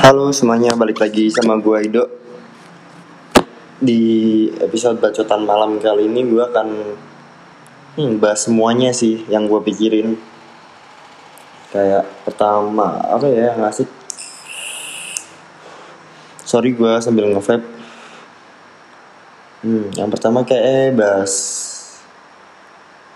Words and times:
Halo 0.00 0.32
semuanya, 0.32 0.72
balik 0.72 0.96
lagi 0.96 1.28
sama 1.28 1.60
gue 1.60 1.76
Ido 1.84 2.08
Di 3.84 4.00
episode 4.56 4.96
bacotan 4.96 5.44
malam 5.44 5.76
kali 5.76 6.08
ini 6.08 6.24
gue 6.24 6.40
akan 6.40 6.68
hmm, 8.00 8.16
bahas 8.16 8.48
semuanya 8.48 8.96
sih 8.96 9.28
yang 9.28 9.44
gue 9.44 9.60
pikirin. 9.60 10.16
Kayak 11.68 12.08
pertama, 12.24 12.96
apa 13.12 13.28
ya 13.28 13.52
yang 13.52 13.60
asik? 13.68 13.92
Sorry 16.48 16.72
gue 16.72 16.92
sambil 17.04 17.28
nge 17.28 17.60
hmm, 19.60 20.00
Yang 20.00 20.08
pertama 20.16 20.48
kayak 20.48 20.64
eh, 20.64 20.88
bahas 20.96 21.32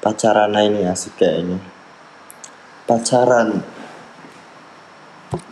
Pacaran 0.04 0.52
ini 0.52 0.84
asik 0.84 1.16
kayaknya. 1.16 1.64
Pacaran 2.84 3.64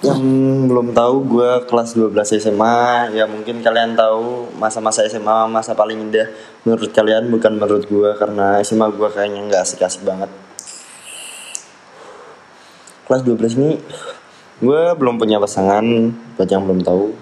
yang 0.03 0.23
belum 0.66 0.91
tahu 0.91 1.16
gue 1.30 1.50
kelas 1.71 1.95
12 1.95 2.43
SMA 2.43 3.14
ya 3.14 3.22
mungkin 3.31 3.63
kalian 3.63 3.95
tahu 3.95 4.50
masa-masa 4.59 5.07
SMA 5.07 5.46
masa 5.46 5.79
paling 5.79 6.11
indah 6.11 6.26
menurut 6.67 6.90
kalian 6.90 7.31
bukan 7.31 7.54
menurut 7.54 7.86
gue 7.86 8.11
karena 8.18 8.59
SMA 8.67 8.90
gue 8.90 9.09
kayaknya 9.14 9.46
nggak 9.46 9.62
asik-asik 9.62 10.03
banget. 10.03 10.26
Kelas 13.07 13.23
12 13.23 13.59
ini 13.62 13.71
gue 14.59 14.82
belum 14.99 15.23
punya 15.23 15.39
pasangan 15.39 15.86
buat 16.34 16.50
yang 16.50 16.67
belum 16.67 16.82
tahu. 16.82 17.14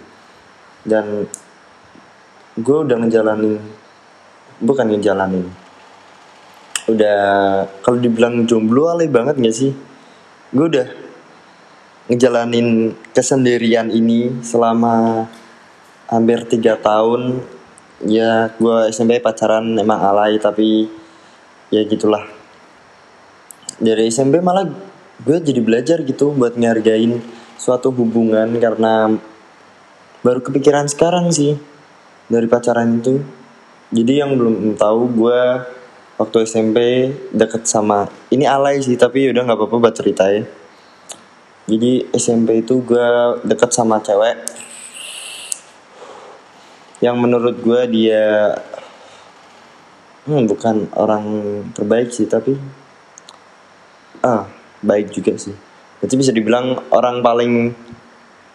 Dan 0.80 1.28
gue 2.56 2.78
udah 2.80 2.96
ngejalanin 2.96 3.60
bukan 4.64 4.88
ngejalanin. 4.88 5.52
Udah 6.88 7.20
kalau 7.84 8.00
dibilang 8.00 8.48
jomblo 8.48 8.88
alay 8.88 9.04
banget 9.04 9.36
gak 9.36 9.52
sih? 9.52 9.76
Gue 10.48 10.66
udah 10.72 11.09
ngejalanin 12.10 12.98
kesendirian 13.14 13.86
ini 13.94 14.42
selama 14.42 15.24
hampir 16.10 16.42
tiga 16.50 16.74
tahun. 16.74 17.38
Ya 18.02 18.50
gue 18.58 18.90
SMP 18.90 19.22
pacaran 19.22 19.78
emang 19.78 20.02
alay 20.02 20.42
tapi 20.42 20.90
ya 21.70 21.86
gitulah. 21.86 22.26
Dari 23.78 24.10
SMP 24.10 24.42
malah 24.42 24.66
gue 25.22 25.38
jadi 25.38 25.62
belajar 25.62 26.02
gitu 26.02 26.34
buat 26.34 26.58
ngargain 26.58 27.22
suatu 27.54 27.94
hubungan 27.94 28.50
karena 28.58 29.14
baru 30.26 30.42
kepikiran 30.42 30.90
sekarang 30.90 31.30
sih 31.30 31.54
dari 32.26 32.50
pacaran 32.50 32.98
itu. 32.98 33.22
Jadi 33.94 34.12
yang 34.18 34.34
belum 34.34 34.74
tahu 34.74 35.14
gue 35.14 35.40
waktu 36.20 36.36
SMP 36.44 36.78
deket 37.32 37.64
sama 37.64 38.04
ini 38.28 38.44
alay 38.44 38.76
sih 38.84 38.92
tapi 39.00 39.32
udah 39.32 39.40
nggak 39.40 39.56
apa-apa 39.56 39.76
buat 39.80 39.94
ceritain 39.96 40.44
jadi 41.70 42.10
SMP 42.10 42.66
itu 42.66 42.82
gue 42.82 43.06
deket 43.46 43.70
sama 43.70 44.02
cewek. 44.02 44.42
Yang 46.98 47.16
menurut 47.22 47.56
gue 47.62 47.80
dia 47.94 48.58
hmm, 50.26 50.50
bukan 50.50 50.90
orang 50.98 51.24
terbaik 51.70 52.10
sih 52.10 52.26
tapi 52.26 52.58
ah 54.26 54.50
baik 54.82 55.14
juga 55.14 55.38
sih. 55.38 55.54
Jadi 56.02 56.14
bisa 56.18 56.34
dibilang 56.34 56.90
orang 56.90 57.22
paling 57.22 57.70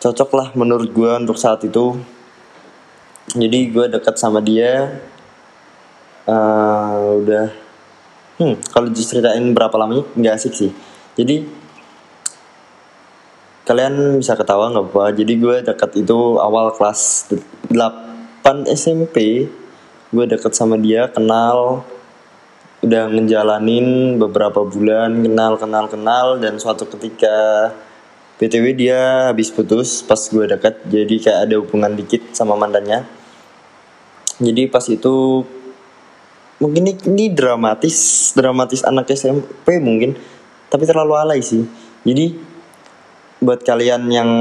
cocok 0.04 0.30
lah 0.36 0.48
menurut 0.60 0.92
gue 0.92 1.12
untuk 1.16 1.40
saat 1.40 1.64
itu. 1.64 1.96
Jadi 3.32 3.72
gue 3.72 3.86
deket 3.96 4.20
sama 4.20 4.44
dia 4.44 4.92
uh, 6.28 7.16
udah 7.24 7.48
hmm, 8.44 8.56
kalau 8.76 8.92
diceritain 8.92 9.56
berapa 9.56 9.74
lamanya 9.80 10.04
nggak 10.20 10.36
asik 10.36 10.54
sih. 10.54 10.72
Jadi 11.16 11.65
kalian 13.66 14.22
bisa 14.22 14.38
ketawa 14.38 14.70
nggak 14.70 14.94
apa 14.94 15.04
jadi 15.18 15.34
gue 15.36 15.56
deket 15.66 15.92
itu 16.06 16.38
awal 16.38 16.70
kelas 16.78 17.34
8 17.74 18.70
SMP 18.70 19.50
gue 20.14 20.26
deket 20.30 20.54
sama 20.54 20.78
dia 20.78 21.10
kenal 21.10 21.82
udah 22.86 23.10
ngejalanin 23.10 24.22
beberapa 24.22 24.62
bulan 24.62 25.26
kenal 25.26 25.58
kenal 25.58 25.86
kenal 25.90 26.38
dan 26.38 26.62
suatu 26.62 26.86
ketika 26.86 27.74
btw 28.38 28.78
dia 28.78 29.34
habis 29.34 29.50
putus 29.50 30.06
pas 30.06 30.20
gue 30.20 30.46
deket 30.46 30.86
jadi 30.86 31.16
kayak 31.18 31.40
ada 31.50 31.56
hubungan 31.58 31.98
dikit 31.98 32.22
sama 32.38 32.54
mantannya. 32.54 33.08
Jadi 34.36 34.68
pas 34.68 34.84
itu 34.92 35.48
mungkin 36.60 36.92
ini, 36.92 36.94
ini 37.08 37.26
dramatis 37.32 38.30
dramatis 38.36 38.84
anak 38.84 39.08
SMP 39.16 39.80
mungkin 39.80 40.20
tapi 40.68 40.84
terlalu 40.84 41.16
alay 41.16 41.40
sih. 41.40 41.64
Jadi 42.04 42.55
buat 43.46 43.62
kalian 43.62 44.10
yang 44.10 44.32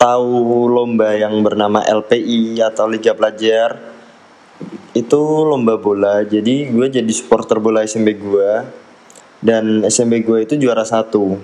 tahu 0.00 0.66
lomba 0.66 1.12
yang 1.14 1.44
bernama 1.44 1.84
LPI 1.84 2.58
atau 2.64 2.88
Liga 2.88 3.12
Pelajar 3.12 3.76
itu 4.96 5.20
lomba 5.44 5.76
bola. 5.76 6.24
Jadi 6.24 6.72
gue 6.72 6.86
jadi 6.88 7.12
supporter 7.12 7.60
bola 7.60 7.84
SMP 7.84 8.16
gue 8.16 8.50
dan 9.44 9.84
SMP 9.84 10.24
gue 10.24 10.48
itu 10.48 10.56
juara 10.56 10.88
satu. 10.88 11.36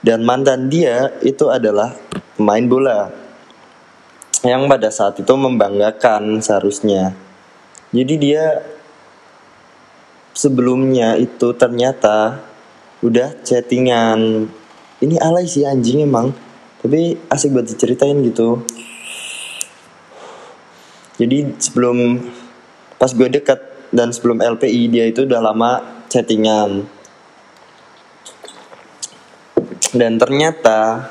Dan 0.00 0.24
mantan 0.24 0.72
dia 0.72 1.12
itu 1.20 1.50
adalah 1.52 1.92
pemain 2.38 2.64
bola 2.64 3.12
yang 4.40 4.64
pada 4.64 4.88
saat 4.88 5.20
itu 5.20 5.34
membanggakan 5.36 6.40
seharusnya. 6.40 7.12
Jadi 7.92 8.14
dia 8.16 8.64
sebelumnya 10.32 11.20
itu 11.20 11.52
ternyata 11.52 12.40
udah 13.04 13.36
chattingan 13.44 14.48
ini 15.00 15.16
alay 15.16 15.48
sih 15.48 15.64
anjing 15.64 16.04
emang. 16.04 16.32
Tapi 16.80 17.16
asik 17.28 17.52
buat 17.52 17.68
diceritain 17.68 18.20
gitu. 18.24 18.64
Jadi 21.20 21.60
sebelum 21.60 22.16
pas 22.96 23.12
gue 23.12 23.28
deket 23.28 23.60
dan 23.92 24.08
sebelum 24.08 24.40
LPI 24.40 24.88
dia 24.88 25.04
itu 25.04 25.28
udah 25.28 25.44
lama 25.44 26.04
chattingan. 26.08 26.88
Dan 29.92 30.16
ternyata 30.16 31.10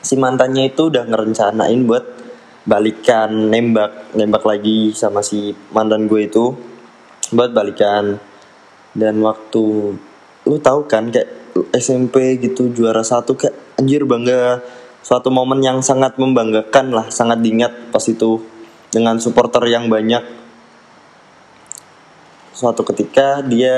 si 0.00 0.16
mantannya 0.16 0.72
itu 0.72 0.88
udah 0.88 1.04
ngerencanain 1.04 1.84
buat 1.84 2.04
balikan 2.64 3.50
nembak 3.50 4.14
nembak 4.14 4.46
lagi 4.46 4.94
sama 4.96 5.20
si 5.20 5.52
mantan 5.76 6.08
gue 6.08 6.24
itu. 6.24 6.56
Buat 7.32 7.52
balikan. 7.52 8.16
Dan 8.96 9.20
waktu 9.20 9.64
lu 10.48 10.56
tahu 10.60 10.88
kan 10.88 11.12
kayak 11.12 11.41
SMP 11.72 12.40
gitu 12.40 12.72
juara 12.72 13.04
satu 13.04 13.36
kayak 13.36 13.78
anjir 13.80 14.04
bangga. 14.08 14.60
Suatu 15.02 15.34
momen 15.34 15.58
yang 15.60 15.82
sangat 15.82 16.14
membanggakan 16.16 16.94
lah 16.94 17.06
sangat 17.10 17.42
diingat 17.42 17.90
pas 17.90 18.02
itu 18.06 18.38
dengan 18.92 19.18
supporter 19.18 19.66
yang 19.66 19.90
banyak. 19.90 20.22
Suatu 22.54 22.86
ketika 22.86 23.42
dia 23.42 23.76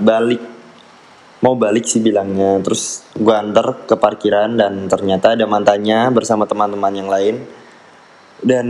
balik 0.00 0.40
mau 1.44 1.52
balik 1.54 1.84
sih 1.84 2.00
bilangnya. 2.00 2.62
Terus 2.64 3.04
gue 3.12 3.34
antar 3.34 3.84
ke 3.84 3.94
parkiran 4.00 4.56
dan 4.56 4.88
ternyata 4.88 5.36
ada 5.36 5.44
mantannya 5.44 6.08
bersama 6.14 6.48
teman-teman 6.48 6.94
yang 6.96 7.10
lain. 7.12 7.36
Dan 8.40 8.66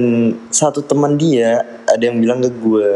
satu 0.50 0.82
teman 0.82 1.14
dia 1.14 1.62
ada 1.86 2.02
yang 2.02 2.18
bilang 2.18 2.42
ke 2.42 2.50
gue 2.50 2.90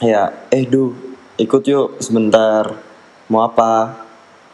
ya 0.00 0.32
eh 0.48 0.64
duh 0.64 0.96
ikut 1.36 1.62
yuk 1.68 2.00
sebentar 2.00 2.89
mau 3.30 3.46
apa? 3.46 4.02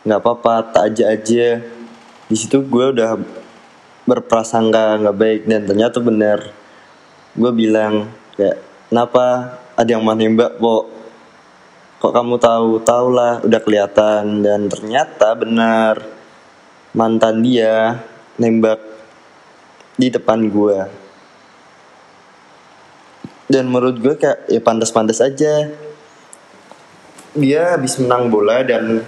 Nggak 0.04 0.20
apa-apa 0.20 0.54
tak 0.70 0.92
aja 0.92 1.04
aja. 1.16 1.64
Di 2.28 2.36
situ 2.36 2.60
gue 2.60 2.92
udah 2.92 3.16
berprasangka 4.06 5.00
nggak 5.02 5.16
baik 5.16 5.40
dan 5.48 5.64
ternyata 5.64 5.98
bener. 5.98 6.52
Gue 7.32 7.50
bilang 7.56 8.12
kayak 8.36 8.60
kenapa? 8.92 9.56
Ada 9.76 9.96
yang 9.96 10.04
mau 10.04 10.12
nembak 10.12 10.60
kok 10.60 10.84
kok 11.96 12.12
kamu 12.12 12.36
tahu? 12.36 12.70
Tahu 12.84 13.06
lah 13.16 13.40
udah 13.40 13.60
kelihatan. 13.64 14.44
Dan 14.44 14.68
ternyata 14.68 15.32
benar 15.32 16.04
mantan 16.92 17.40
dia 17.40 18.04
nembak 18.36 18.78
di 19.96 20.12
depan 20.12 20.52
gue. 20.52 20.78
Dan 23.48 23.72
menurut 23.72 23.96
gue 23.96 24.14
kayak 24.20 24.52
ya 24.52 24.60
pantas-pantas 24.60 25.22
aja 25.22 25.85
dia 27.36 27.76
habis 27.76 28.00
menang 28.00 28.32
bola 28.32 28.64
dan 28.64 29.04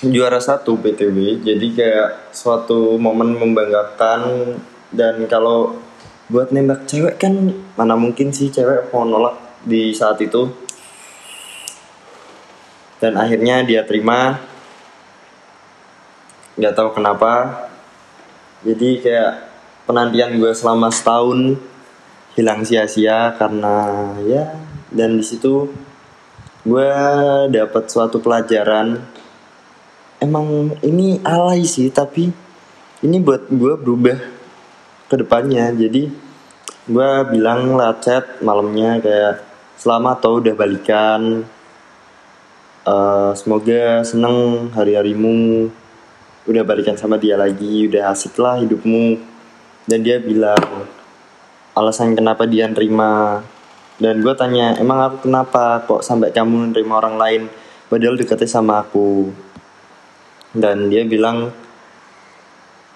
juara 0.00 0.40
satu 0.40 0.80
btw 0.80 1.44
jadi 1.44 1.66
kayak 1.76 2.10
suatu 2.32 2.96
momen 2.96 3.36
membanggakan. 3.36 4.54
Dan 4.90 5.30
kalau 5.30 5.78
buat 6.26 6.50
nembak 6.50 6.90
cewek 6.90 7.22
kan 7.22 7.54
mana 7.78 7.94
mungkin 7.94 8.34
sih 8.34 8.50
cewek 8.50 8.90
mau 8.90 9.06
nolak 9.06 9.62
di 9.62 9.94
saat 9.94 10.18
itu. 10.18 10.50
Dan 12.98 13.14
akhirnya 13.14 13.62
dia 13.62 13.86
terima. 13.86 14.42
Nggak 16.58 16.74
tahu 16.74 16.88
kenapa. 16.98 17.66
Jadi 18.66 18.98
kayak 18.98 19.46
penantian 19.86 20.36
gue 20.36 20.52
selama 20.52 20.90
setahun 20.90 21.56
hilang 22.34 22.62
sia-sia 22.62 23.34
karena 23.34 24.10
ya 24.22 24.54
dan 24.90 25.18
di 25.18 25.24
situ 25.24 25.70
gue 26.60 26.92
dapat 27.48 27.84
suatu 27.88 28.20
pelajaran. 28.20 29.00
Emang 30.20 30.76
ini 30.84 31.16
alay 31.24 31.64
sih 31.64 31.88
tapi 31.88 32.28
ini 33.00 33.16
buat 33.16 33.48
gue 33.48 33.74
berubah 33.80 34.18
ke 35.08 35.14
depannya. 35.16 35.72
Jadi 35.72 36.12
gue 36.84 37.10
bilang 37.32 37.80
lah 37.80 37.96
chat 38.04 38.44
malamnya 38.44 39.00
kayak 39.00 39.40
selamat 39.80 40.16
tau 40.20 40.44
udah 40.44 40.52
balikan. 40.52 41.48
Eh, 42.84 43.32
semoga 43.36 44.04
seneng 44.04 44.68
hari-harimu. 44.76 45.72
Udah 46.44 46.64
balikan 46.64 46.96
sama 46.96 47.16
dia 47.16 47.40
lagi 47.40 47.88
udah 47.88 48.12
asik 48.12 48.36
lah 48.36 48.60
hidupmu. 48.60 49.16
Dan 49.88 50.04
dia 50.04 50.20
bilang 50.20 50.60
alasan 51.72 52.12
kenapa 52.12 52.44
dia 52.44 52.68
nerima 52.68 53.40
dan 54.00 54.24
gue 54.24 54.32
tanya 54.32 54.80
emang 54.80 54.96
aku 55.04 55.28
kenapa 55.28 55.84
kok 55.84 56.00
sampai 56.00 56.32
kamu 56.32 56.72
nerima 56.72 56.96
orang 56.96 57.20
lain 57.20 57.42
padahal 57.92 58.16
deketnya 58.16 58.48
sama 58.48 58.80
aku? 58.80 59.28
Dan 60.56 60.88
dia 60.88 61.04
bilang 61.04 61.52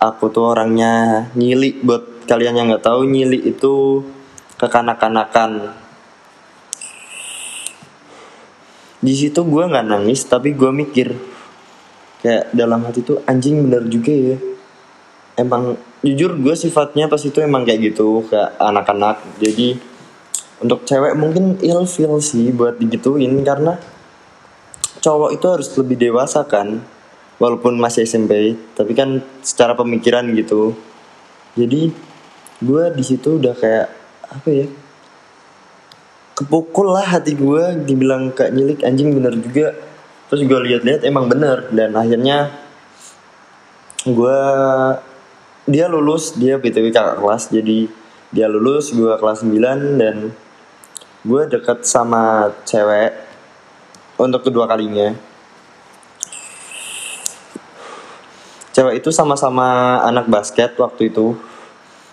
aku 0.01 0.33
tuh 0.33 0.57
orangnya 0.57 1.29
nyili 1.37 1.77
buat 1.85 2.25
kalian 2.25 2.57
yang 2.57 2.67
nggak 2.73 2.89
tahu 2.89 3.05
nyili 3.05 3.37
itu 3.37 4.01
kekanak-kanakan. 4.57 5.77
Di 9.05 9.13
situ 9.13 9.45
gue 9.45 9.65
nggak 9.69 9.85
nangis 9.85 10.25
tapi 10.25 10.57
gue 10.57 10.73
mikir 10.73 11.13
kayak 12.25 12.49
dalam 12.57 12.81
hati 12.81 13.05
tuh 13.05 13.21
anjing 13.29 13.61
bener 13.61 13.85
juga 13.93 14.09
ya. 14.09 14.41
Emang 15.37 15.77
jujur 16.01 16.33
gue 16.41 16.57
sifatnya 16.57 17.13
pas 17.13 17.21
itu 17.21 17.45
emang 17.45 17.69
kayak 17.69 17.93
gitu 17.93 18.25
kayak 18.25 18.57
anak-anak. 18.57 19.21
Jadi 19.37 19.93
untuk 20.63 20.87
cewek 20.87 21.19
mungkin 21.19 21.59
ilfil 21.59 22.23
sih 22.23 22.55
buat 22.55 22.79
digituin 22.79 23.43
karena 23.43 23.81
cowok 25.03 25.31
itu 25.35 25.47
harus 25.51 25.69
lebih 25.75 25.97
dewasa 25.99 26.47
kan 26.47 26.81
walaupun 27.43 27.77
masih 27.77 28.07
SMP 28.07 28.55
tapi 28.79 28.93
kan 28.95 29.21
secara 29.43 29.75
pemikiran 29.75 30.31
gitu. 30.37 30.77
Jadi 31.59 31.91
gue 32.63 32.85
di 32.95 33.05
situ 33.05 33.43
udah 33.43 33.55
kayak 33.55 33.89
apa 34.31 34.49
ya 34.51 34.67
kepukul 36.35 36.91
lah 36.91 37.07
hati 37.07 37.39
gue 37.39 37.87
dibilang 37.87 38.35
kayak 38.35 38.55
nyilik 38.55 38.81
anjing 38.87 39.11
bener 39.15 39.35
juga. 39.39 39.75
Terus 40.31 40.43
gue 40.47 40.61
lihat-lihat 40.71 41.07
emang 41.07 41.31
bener. 41.31 41.71
Dan 41.71 41.95
akhirnya 41.95 42.51
gue 44.05 44.39
dia 45.65 45.89
lulus 45.89 46.37
dia 46.37 46.61
btw 46.61 46.93
kakak 46.93 47.25
kelas 47.25 47.49
jadi 47.49 47.89
dia 48.35 48.47
lulus 48.53 48.93
gue 48.93 49.15
kelas 49.17 49.41
9 49.47 49.97
dan 49.97 50.17
gue 51.25 51.43
deket 51.49 51.89
sama 51.89 52.53
cewek 52.69 53.17
untuk 54.21 54.45
kedua 54.45 54.69
kalinya. 54.69 55.17
Cewek 58.77 59.01
itu 59.01 59.09
sama-sama 59.09 59.99
anak 60.05 60.29
basket 60.29 60.77
waktu 60.77 61.09
itu. 61.09 61.33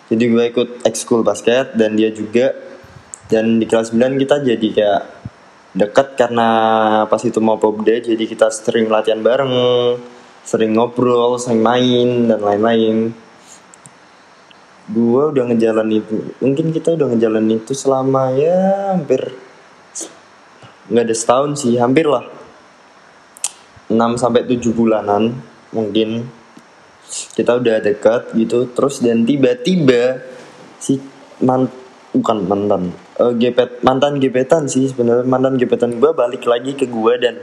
Jadi 0.07 0.23
gue 0.27 0.43
ikut 0.55 0.69
ekskul 0.87 1.27
basket 1.27 1.75
dan 1.75 1.99
dia 1.99 2.07
juga. 2.09 2.55
Dan 3.27 3.59
di 3.59 3.67
kelas 3.67 3.95
9 3.95 4.19
kita 4.19 4.43
jadi 4.43 4.67
kayak 4.75 5.01
dekat 5.71 6.19
karena 6.19 6.49
pas 7.07 7.23
itu 7.23 7.39
mau 7.39 7.55
popda 7.55 8.03
jadi 8.03 8.19
kita 8.19 8.51
sering 8.51 8.91
latihan 8.91 9.23
bareng 9.23 9.55
sering 10.43 10.75
ngobrol 10.75 11.39
sering 11.39 11.63
main 11.63 12.27
dan 12.27 12.43
lain-lain 12.43 13.15
gue 14.91 15.23
udah 15.31 15.43
ngejalan 15.51 15.89
itu. 15.95 16.35
Mungkin 16.43 16.75
kita 16.75 16.99
udah 16.99 17.15
ngejalan 17.15 17.47
itu 17.47 17.71
selama 17.71 18.35
ya 18.35 18.91
hampir 18.95 19.31
nggak 20.91 21.07
ada 21.07 21.15
setahun 21.15 21.63
sih 21.63 21.79
hampir 21.79 22.05
lah. 22.05 22.27
6 23.87 23.95
sampai 24.19 24.43
7 24.43 24.59
bulanan 24.75 25.39
mungkin. 25.71 26.27
Kita 27.11 27.59
udah 27.59 27.83
dekat 27.83 28.35
gitu 28.39 28.71
terus 28.71 29.03
dan 29.03 29.27
tiba-tiba 29.27 30.23
si 30.79 30.95
man 31.43 31.67
bukan 32.15 32.47
mantan 32.47 32.95
uh, 33.19 33.35
gepet 33.35 33.83
mantan 33.83 34.19
gepetan 34.19 34.67
sih 34.67 34.87
sebenarnya. 34.87 35.27
Mantan 35.27 35.59
gepetan 35.59 35.99
gue 35.99 36.11
balik 36.11 36.43
lagi 36.47 36.71
ke 36.75 36.87
gue 36.87 37.13
dan 37.19 37.35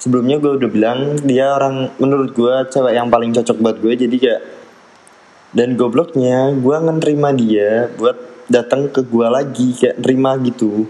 sebelumnya 0.00 0.40
gue 0.40 0.52
udah 0.56 0.70
bilang 0.72 0.98
dia 1.24 1.52
orang 1.52 1.92
menurut 2.00 2.32
gue 2.32 2.54
cewek 2.72 2.96
yang 2.96 3.12
paling 3.12 3.36
cocok 3.36 3.56
buat 3.60 3.76
gue 3.80 3.92
jadi 4.08 4.16
kayak 4.16 4.40
dan 5.50 5.74
gobloknya 5.74 6.54
gue 6.54 6.76
nerima 6.78 7.34
dia 7.34 7.90
buat 7.98 8.46
datang 8.50 8.90
ke 8.90 9.02
gue 9.06 9.26
lagi 9.30 9.74
kayak 9.78 10.02
nerima 10.02 10.38
gitu. 10.42 10.86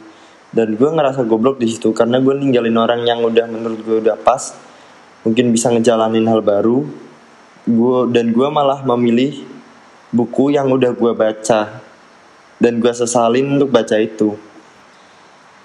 Dan 0.50 0.74
gue 0.74 0.88
ngerasa 0.90 1.22
goblok 1.30 1.62
di 1.62 1.70
situ 1.70 1.94
karena 1.94 2.18
gue 2.18 2.34
ninggalin 2.34 2.74
orang 2.74 3.06
yang 3.06 3.22
udah 3.22 3.46
menurut 3.46 3.80
gue 3.86 3.96
udah 4.02 4.18
pas 4.18 4.50
mungkin 5.22 5.54
bisa 5.54 5.70
ngejalanin 5.70 6.26
hal 6.26 6.42
baru. 6.42 6.84
Gue 7.64 8.10
dan 8.10 8.34
gue 8.34 8.48
malah 8.50 8.82
memilih 8.82 9.46
buku 10.10 10.50
yang 10.56 10.66
udah 10.72 10.90
gue 10.90 11.12
baca 11.14 11.80
dan 12.58 12.72
gue 12.82 12.92
sesalin 12.92 13.56
untuk 13.56 13.70
baca 13.70 13.96
itu. 13.96 14.34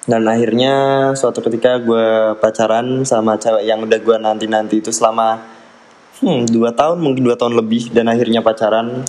Dan 0.06 0.22
akhirnya 0.30 0.74
suatu 1.18 1.42
ketika 1.42 1.82
gue 1.82 2.38
pacaran 2.38 3.02
sama 3.10 3.42
cewek 3.42 3.66
yang 3.66 3.82
udah 3.82 3.98
gue 3.98 4.18
nanti 4.22 4.46
nanti 4.46 4.78
itu 4.78 4.94
selama 4.94 5.55
hmm, 6.22 6.48
dua 6.52 6.72
tahun 6.72 7.04
mungkin 7.04 7.28
dua 7.28 7.36
tahun 7.36 7.60
lebih 7.60 7.92
dan 7.92 8.08
akhirnya 8.08 8.40
pacaran. 8.40 9.04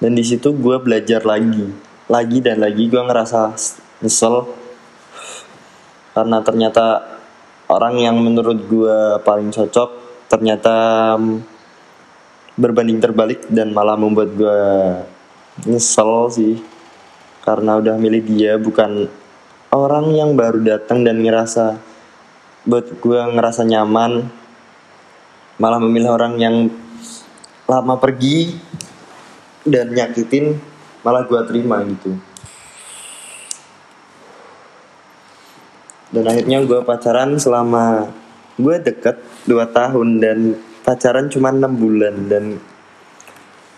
Dan 0.00 0.16
di 0.16 0.24
situ 0.24 0.56
gue 0.56 0.76
belajar 0.80 1.20
lagi. 1.28 1.68
Lagi 2.08 2.38
dan 2.40 2.64
lagi 2.64 2.88
gue 2.88 3.02
ngerasa 3.02 3.52
nyesel. 4.00 4.48
Karena 6.16 6.40
ternyata 6.40 7.04
orang 7.68 8.00
yang 8.00 8.16
menurut 8.18 8.58
gue 8.66 8.98
paling 9.22 9.52
cocok 9.52 9.90
ternyata 10.26 11.14
berbanding 12.58 12.98
terbalik 12.98 13.46
dan 13.46 13.70
malah 13.70 13.94
membuat 13.94 14.32
gue 14.34 14.60
nyesel 15.68 16.32
sih. 16.32 16.54
Karena 17.44 17.76
udah 17.78 17.94
milih 18.00 18.24
dia 18.24 18.56
bukan 18.56 19.06
orang 19.70 20.10
yang 20.16 20.34
baru 20.34 20.64
datang 20.64 21.06
dan 21.06 21.22
ngerasa 21.22 21.89
buat 22.64 23.00
gue 23.00 23.20
ngerasa 23.36 23.64
nyaman. 23.64 24.28
Malah 25.60 25.80
memilih 25.80 26.16
orang 26.16 26.40
yang 26.40 26.72
lama 27.68 27.94
pergi 28.00 28.56
dan 29.62 29.92
nyakitin 29.92 30.56
malah 31.04 31.24
gue 31.28 31.40
terima 31.44 31.84
gitu. 31.84 32.16
Dan 36.10 36.24
akhirnya 36.26 36.58
gue 36.66 36.80
pacaran 36.82 37.38
selama 37.38 38.10
gue 38.58 38.76
deket 38.82 39.22
2 39.46 39.62
tahun 39.70 40.08
dan 40.18 40.38
pacaran 40.82 41.30
cuma 41.30 41.54
enam 41.54 41.70
bulan 41.76 42.26
dan 42.26 42.58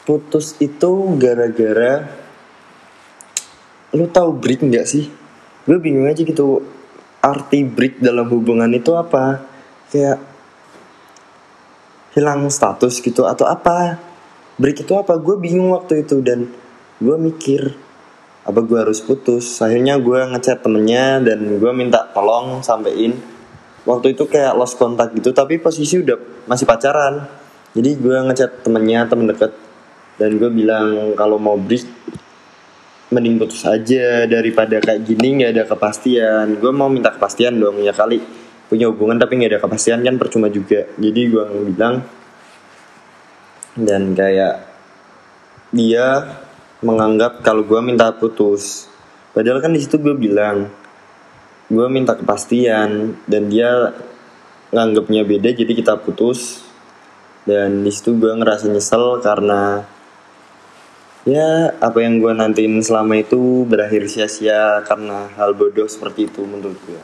putus 0.08 0.56
itu 0.58 1.18
gara-gara 1.20 2.08
lu 3.92 4.08
tahu 4.08 4.32
break 4.32 4.64
nggak 4.64 4.88
sih? 4.88 5.12
Gue 5.68 5.76
bingung 5.76 6.08
aja 6.08 6.24
gitu 6.24 6.64
arti 7.22 7.62
break 7.62 8.02
dalam 8.02 8.26
hubungan 8.26 8.68
itu 8.74 8.98
apa? 8.98 9.46
Kayak 9.94 10.18
hilang 12.18 12.50
status 12.50 12.98
gitu 12.98 13.24
atau 13.24 13.46
apa? 13.46 14.02
Break 14.58 14.82
itu 14.82 14.92
apa? 14.98 15.16
Gue 15.16 15.38
bingung 15.38 15.70
waktu 15.72 16.02
itu 16.02 16.18
dan 16.20 16.50
gue 16.98 17.16
mikir 17.16 17.78
apa 18.42 18.58
gue 18.58 18.78
harus 18.82 18.98
putus? 18.98 19.62
Akhirnya 19.62 19.96
gue 20.02 20.18
ngechat 20.34 20.66
temennya 20.66 21.22
dan 21.22 21.62
gue 21.62 21.72
minta 21.72 22.02
tolong 22.10 22.60
sampein. 22.60 23.14
Waktu 23.86 24.14
itu 24.18 24.26
kayak 24.26 24.58
lost 24.58 24.78
kontak 24.78 25.14
gitu 25.14 25.30
tapi 25.30 25.62
posisi 25.62 26.02
udah 26.02 26.18
masih 26.50 26.66
pacaran. 26.66 27.30
Jadi 27.72 27.96
gue 28.02 28.16
ngechat 28.28 28.66
temennya 28.66 29.06
temen 29.06 29.30
deket. 29.30 29.54
Dan 30.18 30.36
gue 30.36 30.50
bilang 30.52 31.14
kalau 31.16 31.38
mau 31.38 31.54
break 31.54 31.86
mending 33.12 33.36
putus 33.36 33.68
aja 33.68 34.24
daripada 34.24 34.80
kayak 34.80 35.04
gini 35.04 35.44
nggak 35.44 35.52
ada 35.52 35.64
kepastian. 35.68 36.56
Gue 36.56 36.72
mau 36.72 36.88
minta 36.88 37.12
kepastian 37.12 37.60
dong 37.60 37.84
ya 37.84 37.92
kali. 37.92 38.18
Punya 38.72 38.88
hubungan 38.88 39.20
tapi 39.20 39.36
nggak 39.36 39.52
ada 39.52 39.60
kepastian 39.60 40.00
kan 40.00 40.16
percuma 40.16 40.48
juga. 40.48 40.88
Jadi 40.96 41.20
gue 41.28 41.44
bilang 41.68 42.00
dan 43.76 44.16
kayak 44.16 44.64
dia 45.72 46.36
menganggap 46.80 47.44
kalau 47.44 47.68
gue 47.68 47.80
minta 47.84 48.08
putus. 48.16 48.88
Padahal 49.36 49.60
kan 49.60 49.76
di 49.76 49.80
situ 49.84 50.00
gue 50.00 50.16
bilang 50.16 50.72
gue 51.68 51.86
minta 51.92 52.16
kepastian 52.16 53.16
dan 53.28 53.42
dia 53.52 53.92
nganggapnya 54.72 55.28
beda 55.28 55.52
jadi 55.52 55.72
kita 55.76 56.00
putus. 56.00 56.64
Dan 57.44 57.84
di 57.84 57.92
situ 57.92 58.16
gue 58.16 58.32
ngerasa 58.32 58.72
nyesel 58.72 59.20
karena 59.20 59.84
ya 61.22 61.74
apa 61.78 61.98
yang 62.02 62.18
gue 62.18 62.32
nantiin 62.34 62.82
selama 62.82 63.18
itu 63.20 63.66
berakhir 63.68 64.10
sia-sia 64.10 64.82
karena 64.82 65.30
hal 65.38 65.54
bodoh 65.54 65.86
seperti 65.86 66.26
itu 66.26 66.42
menurut 66.42 66.78
gue 66.82 67.02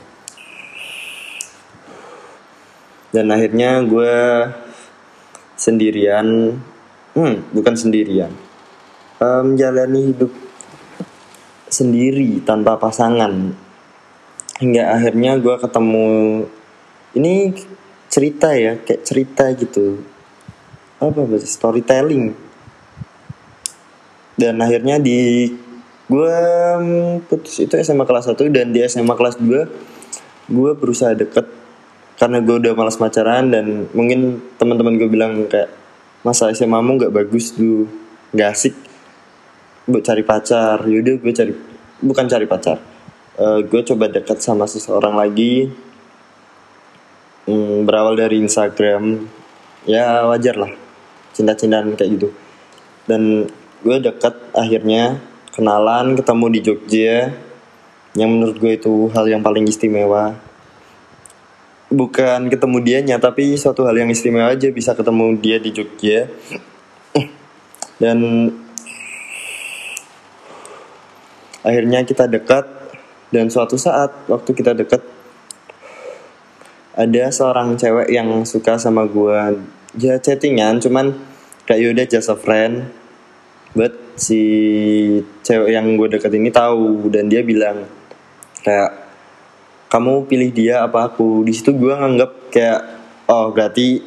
dan 3.08 3.32
akhirnya 3.32 3.80
gue 3.88 4.14
sendirian. 5.56 6.60
Hmm 7.16 7.34
bukan 7.50 7.74
sendirian. 7.74 8.30
Menjalani 9.18 10.14
hidup 10.14 10.30
sendiri 11.66 12.38
tanpa 12.44 12.76
pasangan. 12.76 13.56
Hingga 14.60 14.82
akhirnya 14.92 15.40
gue 15.40 15.56
ketemu 15.56 16.08
ini 17.16 17.56
cerita 18.12 18.52
ya 18.54 18.76
kayak 18.76 19.02
cerita 19.02 19.44
gitu. 19.56 20.04
Apa 21.00 21.24
bahasa 21.24 21.48
storytelling 21.48 22.34
dan 24.38 24.54
akhirnya 24.62 25.02
di 25.02 25.50
gue 26.08 26.36
putus 27.28 27.60
itu 27.60 27.74
SMA 27.84 28.08
kelas 28.08 28.32
1 28.32 28.48
dan 28.48 28.72
di 28.72 28.80
SMA 28.88 29.12
kelas 29.12 29.36
2 29.36 30.48
gue 30.48 30.70
berusaha 30.72 31.12
deket 31.12 31.44
karena 32.16 32.40
gue 32.40 32.56
udah 32.56 32.72
malas 32.72 32.96
pacaran 32.96 33.52
dan 33.52 33.86
mungkin 33.92 34.40
teman-teman 34.56 34.96
gue 34.96 35.08
bilang 35.10 35.44
kayak 35.46 35.68
masa 36.24 36.50
SMA 36.50 36.80
mu 36.80 36.96
nggak 36.96 37.12
bagus 37.12 37.54
lu 37.60 37.86
nggak 38.32 38.50
asik 38.50 38.74
buat 39.88 40.04
cari 40.04 40.22
pacar. 40.22 40.84
Yaudah 40.84 41.14
gue 41.16 41.32
cari 41.32 41.52
bukan 42.04 42.26
cari 42.28 42.44
pacar. 42.44 42.76
Uh, 43.38 43.64
gue 43.64 43.80
coba 43.88 44.12
deket 44.12 44.44
sama 44.44 44.68
seseorang 44.68 45.16
lagi. 45.16 45.72
Hmm, 47.48 47.88
berawal 47.88 48.18
dari 48.18 48.44
Instagram. 48.44 49.24
Ya 49.88 50.28
wajar 50.28 50.60
lah. 50.60 50.72
Cinta-cintaan 51.32 51.96
kayak 51.96 52.10
gitu. 52.20 52.28
Dan 53.08 53.48
gue 53.82 53.96
deket 54.02 54.34
akhirnya 54.54 55.22
kenalan 55.54 56.14
ketemu 56.18 56.46
di 56.54 56.60
Jogja. 56.62 57.16
Yang 58.16 58.30
menurut 58.34 58.56
gue 58.58 58.72
itu 58.74 58.94
hal 59.14 59.26
yang 59.30 59.42
paling 59.44 59.66
istimewa. 59.68 60.34
Bukan 61.88 62.52
ketemu 62.52 62.76
dianya 62.84 63.16
tapi 63.16 63.56
suatu 63.56 63.86
hal 63.88 63.96
yang 63.96 64.10
istimewa 64.10 64.52
aja 64.52 64.68
bisa 64.70 64.92
ketemu 64.94 65.38
dia 65.38 65.56
di 65.62 65.70
Jogja. 65.70 66.26
Dan 68.02 68.18
akhirnya 71.62 72.06
kita 72.06 72.24
dekat 72.30 72.64
dan 73.28 73.52
suatu 73.52 73.76
saat 73.76 74.08
waktu 74.24 74.50
kita 74.56 74.72
dekat 74.72 75.04
ada 76.96 77.24
seorang 77.30 77.76
cewek 77.76 78.08
yang 78.08 78.42
suka 78.48 78.80
sama 78.80 79.04
gue 79.04 79.62
ya 80.00 80.16
chattingan 80.16 80.80
cuman 80.80 81.12
kayak 81.68 81.80
yaudah 81.84 82.06
just 82.08 82.32
a 82.32 82.36
friend 82.40 82.88
but 83.78 83.94
si 84.18 84.42
cewek 85.46 85.70
yang 85.70 85.86
gue 85.94 86.18
deket 86.18 86.34
ini 86.34 86.50
tahu 86.50 87.06
dan 87.14 87.30
dia 87.30 87.46
bilang 87.46 87.86
kayak 88.66 89.06
kamu 89.88 90.26
pilih 90.28 90.50
dia 90.52 90.84
apa 90.84 91.08
aku? 91.08 91.46
Di 91.46 91.54
situ 91.56 91.72
gue 91.72 91.94
nganggap 91.94 92.52
kayak 92.52 92.80
oh 93.30 93.54
berarti 93.54 94.02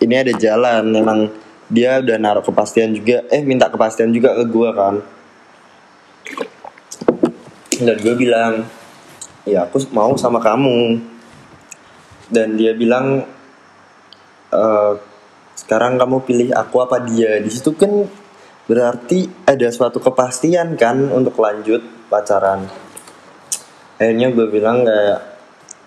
ini 0.00 0.14
ada 0.14 0.32
jalan. 0.32 0.86
Memang 0.88 1.18
dia 1.66 1.98
udah 1.98 2.16
naruh 2.16 2.46
kepastian 2.46 2.94
juga 2.94 3.26
eh 3.28 3.42
minta 3.44 3.68
kepastian 3.68 4.14
juga 4.14 4.32
ke 4.32 4.44
gue 4.48 4.70
kan. 4.72 4.94
Dan 7.76 7.96
gue 8.00 8.14
bilang 8.16 8.64
ya 9.44 9.68
aku 9.68 9.84
mau 9.92 10.16
sama 10.16 10.40
kamu. 10.40 11.02
Dan 12.32 12.56
dia 12.56 12.72
bilang 12.72 13.22
e, 14.50 14.64
sekarang 15.54 16.00
kamu 16.00 16.16
pilih 16.24 16.48
aku 16.56 16.80
apa 16.80 17.04
dia? 17.04 17.38
Di 17.44 17.50
situ 17.52 17.76
kan 17.76 18.08
berarti 18.66 19.30
ada 19.46 19.70
suatu 19.70 20.02
kepastian 20.02 20.74
kan 20.74 21.10
untuk 21.14 21.38
lanjut 21.38 21.82
pacaran? 22.10 22.66
Akhirnya 23.96 24.28
gue 24.28 24.46
bilang 24.52 24.84
kayak 24.84 25.18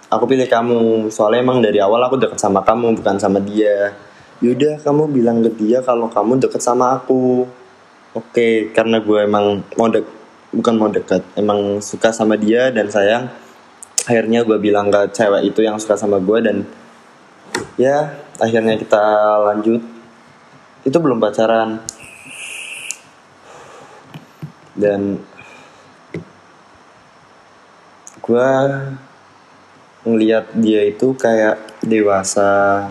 aku 0.09 0.25
pilih 0.25 0.49
kamu 0.49 0.79
soalnya 1.13 1.45
emang 1.45 1.61
dari 1.61 1.77
awal 1.77 2.01
aku 2.01 2.17
deket 2.17 2.41
sama 2.41 2.65
kamu 2.65 2.97
bukan 2.97 3.15
sama 3.21 3.37
dia. 3.37 3.93
Yaudah 4.41 4.81
kamu 4.81 5.11
bilang 5.11 5.45
ke 5.45 5.51
dia 5.59 5.83
kalau 5.85 6.09
kamu 6.09 6.41
deket 6.41 6.63
sama 6.63 6.97
aku. 6.97 7.45
Oke 8.17 8.73
karena 8.73 8.97
gue 8.97 9.19
emang 9.21 9.61
mau 9.77 9.85
dek 9.85 10.07
bukan 10.49 10.73
mau 10.81 10.89
deket 10.89 11.21
emang 11.37 11.77
suka 11.83 12.09
sama 12.09 12.33
dia 12.39 12.73
dan 12.73 12.89
sayang. 12.89 13.29
Akhirnya 14.09 14.41
gue 14.41 14.57
bilang 14.57 14.89
ke 14.89 15.13
cewek 15.13 15.53
itu 15.53 15.61
yang 15.61 15.77
suka 15.77 15.93
sama 15.93 16.17
gue 16.17 16.39
dan 16.41 16.57
ya 17.77 18.09
akhirnya 18.41 18.79
kita 18.79 19.03
lanjut. 19.45 19.83
Itu 20.81 20.97
belum 20.97 21.21
pacaran 21.21 21.98
dan 24.79 25.19
gue 28.23 28.51
ngelihat 30.07 30.55
dia 30.55 30.87
itu 30.87 31.11
kayak 31.19 31.83
dewasa 31.83 32.87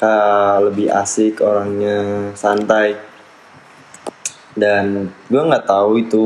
kayak 0.00 0.72
lebih 0.72 0.88
asik 0.88 1.44
orangnya 1.44 2.32
santai. 2.32 2.96
Dan 4.52 5.12
gue 5.28 5.42
nggak 5.42 5.68
tahu 5.68 6.00
itu 6.00 6.24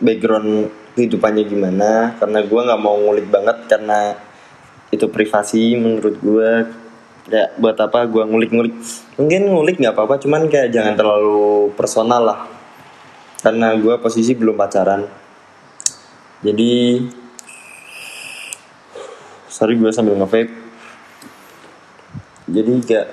background 0.00 0.72
kehidupannya 0.96 1.44
gimana 1.48 2.16
karena 2.20 2.40
gue 2.44 2.60
nggak 2.64 2.80
mau 2.80 2.96
ngulik 2.96 3.28
banget 3.32 3.64
karena 3.68 4.16
itu 4.88 5.04
privasi 5.08 5.76
menurut 5.76 6.16
gue 6.20 6.50
kayak 7.28 7.60
buat 7.60 7.76
apa 7.80 8.08
gue 8.08 8.24
ngulik-ngulik? 8.24 8.76
Mungkin 9.16 9.42
ngulik 9.52 9.76
nggak 9.80 9.96
apa-apa 9.96 10.20
cuman 10.20 10.48
kayak 10.48 10.72
jangan 10.72 10.96
terlalu 10.96 11.72
personal 11.76 12.24
lah 12.24 12.57
karena 13.42 13.74
gue 13.78 13.94
posisi 14.02 14.34
belum 14.34 14.58
pacaran. 14.58 15.06
Jadi 16.42 17.02
sorry 19.50 19.74
gue 19.74 19.90
sambil 19.90 20.14
nge 20.14 20.46
jadi 22.48 22.72
kayak 22.80 23.08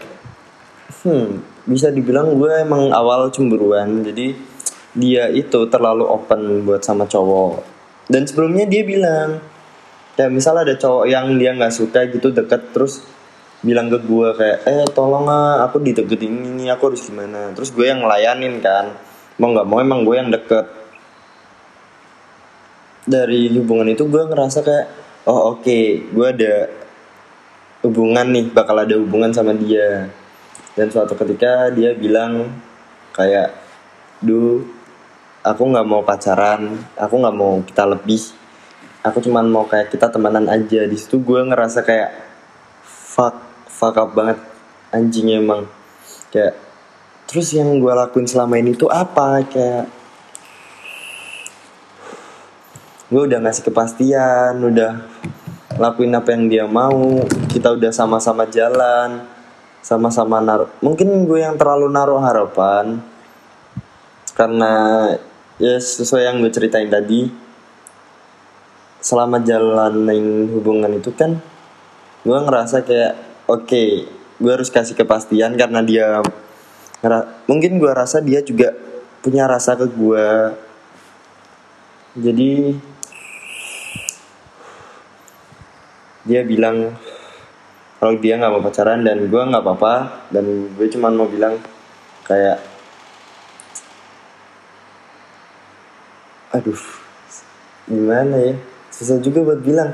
hmm 1.03 1.27
bisa 1.65 1.89
dibilang 1.89 2.37
gue 2.37 2.61
emang 2.61 2.93
awal 2.93 3.33
cemburuan. 3.33 4.05
Jadi 4.05 4.37
dia 4.95 5.27
itu 5.27 5.67
terlalu 5.67 6.07
open 6.07 6.63
buat 6.63 6.85
sama 6.85 7.09
cowok. 7.09 7.65
Dan 8.07 8.23
sebelumnya 8.29 8.69
dia 8.69 8.85
bilang 8.85 9.41
ya 10.15 10.31
misalnya 10.31 10.71
ada 10.71 10.75
cowok 10.79 11.05
yang 11.09 11.35
dia 11.35 11.51
nggak 11.51 11.73
suka 11.73 12.07
gitu 12.07 12.31
deket 12.31 12.71
terus 12.71 13.03
bilang 13.65 13.89
ke 13.89 13.97
gue 14.05 14.29
kayak 14.37 14.59
eh 14.69 14.85
tolong 14.93 15.25
ah 15.27 15.65
aku 15.65 15.81
dideketin 15.81 16.55
ini 16.55 16.69
aku 16.69 16.93
harus 16.93 17.01
gimana. 17.03 17.51
Terus 17.57 17.73
gue 17.73 17.85
yang 17.89 18.05
ngelayanin 18.05 18.61
kan 18.61 18.95
mau 19.35 19.51
nggak 19.51 19.67
mau 19.67 19.79
emang 19.83 20.07
gue 20.07 20.15
yang 20.15 20.31
deket. 20.31 20.65
Dari 23.05 23.53
hubungan 23.53 23.85
itu 23.91 24.07
gue 24.09 24.23
ngerasa 24.25 24.65
kayak 24.65 24.87
oh 25.29 25.53
oke 25.53 25.61
okay, 25.61 26.01
gue 26.09 26.27
ada 26.27 26.53
hubungan 27.85 28.25
nih 28.33 28.49
bakal 28.49 28.81
ada 28.81 28.95
hubungan 28.97 29.29
sama 29.35 29.53
dia. 29.53 30.09
Dan 30.75 30.91
suatu 30.91 31.15
ketika 31.15 31.69
dia 31.71 31.93
bilang 31.95 32.51
kayak 33.15 33.53
duh 34.19 34.63
aku 35.45 35.63
nggak 35.71 35.87
mau 35.87 36.01
pacaran 36.01 36.75
aku 36.97 37.15
nggak 37.21 37.37
mau 37.37 37.61
kita 37.61 37.83
lebih. 37.85 38.21
Aku 39.05 39.21
cuman 39.21 39.45
mau 39.45 39.69
kayak 39.69 39.93
kita 39.93 40.09
temenan 40.09 40.49
aja. 40.49 40.81
Di 40.89 40.97
situ 40.97 41.21
gue 41.21 41.37
ngerasa 41.45 41.85
kayak 41.85 42.09
fuck 42.81 43.37
fuck 43.69 43.93
up 44.01 44.17
banget 44.17 44.41
anjing 44.89 45.29
emang. 45.29 45.69
Kayak 46.33 46.64
terus 47.25 47.53
yang 47.53 47.81
gue 47.81 47.93
lakuin 47.93 48.29
selama 48.29 48.57
ini 48.57 48.77
tuh 48.77 48.89
apa? 48.89 49.41
Kayak 49.45 49.89
gue 53.05 53.21
udah 53.21 53.37
ngasih 53.37 53.69
kepastian 53.69 54.57
udah 54.65 55.05
lakuin 55.77 56.17
apa 56.17 56.33
yang 56.33 56.49
dia 56.49 56.65
mau 56.65 57.21
kita 57.53 57.77
udah 57.77 57.93
sama-sama 57.93 58.49
jalan 58.49 59.21
sama-sama 59.85 60.41
naruh 60.41 60.73
mungkin 60.81 61.29
gue 61.29 61.45
yang 61.45 61.53
terlalu 61.53 61.93
naruh 61.93 62.17
harapan 62.17 62.97
karena 64.33 64.73
ya 65.61 65.77
sesuai 65.77 66.25
yang 66.25 66.41
gue 66.41 66.49
ceritain 66.49 66.89
tadi 66.89 67.29
selama 69.05 69.37
jalanin 69.37 70.49
hubungan 70.49 70.97
itu 70.97 71.13
kan 71.13 71.37
gue 72.25 72.37
ngerasa 72.41 72.81
kayak 72.81 73.13
oke 73.45 73.69
okay, 73.69 74.09
gue 74.41 74.49
harus 74.51 74.73
kasih 74.73 74.97
kepastian 74.97 75.53
karena 75.53 75.85
dia 75.85 76.25
mungkin 77.49 77.81
gue 77.81 77.91
rasa 77.91 78.21
dia 78.21 78.39
juga 78.45 78.71
punya 79.19 79.49
rasa 79.49 79.75
ke 79.75 79.89
gue 79.89 80.27
jadi 82.15 82.51
dia 86.25 86.41
bilang 86.47 86.95
kalau 87.99 88.15
dia 88.21 88.37
nggak 88.37 88.51
mau 88.53 88.63
pacaran 88.63 89.01
dan 89.03 89.25
gue 89.27 89.41
nggak 89.41 89.63
apa-apa 89.63 90.27
dan 90.31 90.71
gue 90.77 90.87
cuma 90.93 91.11
mau 91.11 91.27
bilang 91.27 91.57
kayak 92.23 92.61
aduh 96.55 97.05
gimana 97.85 98.35
ya? 98.41 98.55
Susah 98.89 99.21
juga 99.21 99.45
buat 99.45 99.61
bilang. 99.61 99.93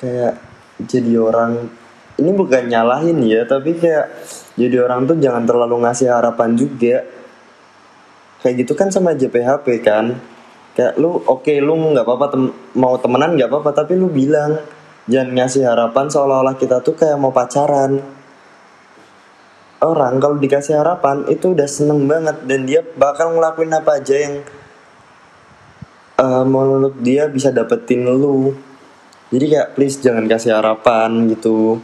Kayak 0.00 0.40
jadi 0.86 1.12
orang 1.18 1.70
ini 2.22 2.30
bukan 2.30 2.70
nyalahin 2.70 3.18
ya 3.26 3.42
tapi 3.42 3.74
kayak 3.74 4.06
jadi 4.52 4.84
orang 4.84 5.08
tuh 5.08 5.16
jangan 5.16 5.48
terlalu 5.48 5.80
ngasih 5.84 6.12
harapan 6.12 6.52
juga. 6.52 7.04
Kayak 8.44 8.54
gitu 8.66 8.72
kan 8.74 8.92
sama 8.92 9.16
aja 9.16 9.30
PHP 9.30 9.66
kan. 9.80 10.18
Kayak 10.76 10.96
lu 11.00 11.20
oke 11.24 11.44
okay, 11.44 11.60
lu 11.60 11.72
nggak 11.76 12.04
apa-apa 12.04 12.26
tem 12.32 12.42
mau 12.76 12.96
temenan 12.96 13.36
nggak 13.36 13.48
apa-apa 13.48 13.84
tapi 13.84 13.92
lu 13.96 14.08
bilang 14.08 14.56
jangan 15.04 15.36
ngasih 15.36 15.68
harapan 15.68 16.08
seolah-olah 16.08 16.56
kita 16.56 16.84
tuh 16.84 16.96
kayak 16.96 17.16
mau 17.16 17.32
pacaran. 17.32 18.00
Orang 19.82 20.22
kalau 20.22 20.38
dikasih 20.38 20.78
harapan 20.78 21.26
itu 21.26 21.58
udah 21.58 21.66
seneng 21.66 22.06
banget 22.06 22.38
dan 22.46 22.60
dia 22.68 22.86
bakal 22.94 23.34
ngelakuin 23.34 23.74
apa 23.74 23.98
aja 23.98 24.14
yang 24.14 24.34
uh, 26.22 26.44
menurut 26.46 27.02
dia 27.02 27.26
bisa 27.26 27.50
dapetin 27.50 28.06
lu. 28.06 28.54
Jadi 29.32 29.44
kayak 29.48 29.68
please 29.74 29.98
jangan 29.98 30.28
kasih 30.28 30.60
harapan 30.60 31.24
gitu 31.32 31.82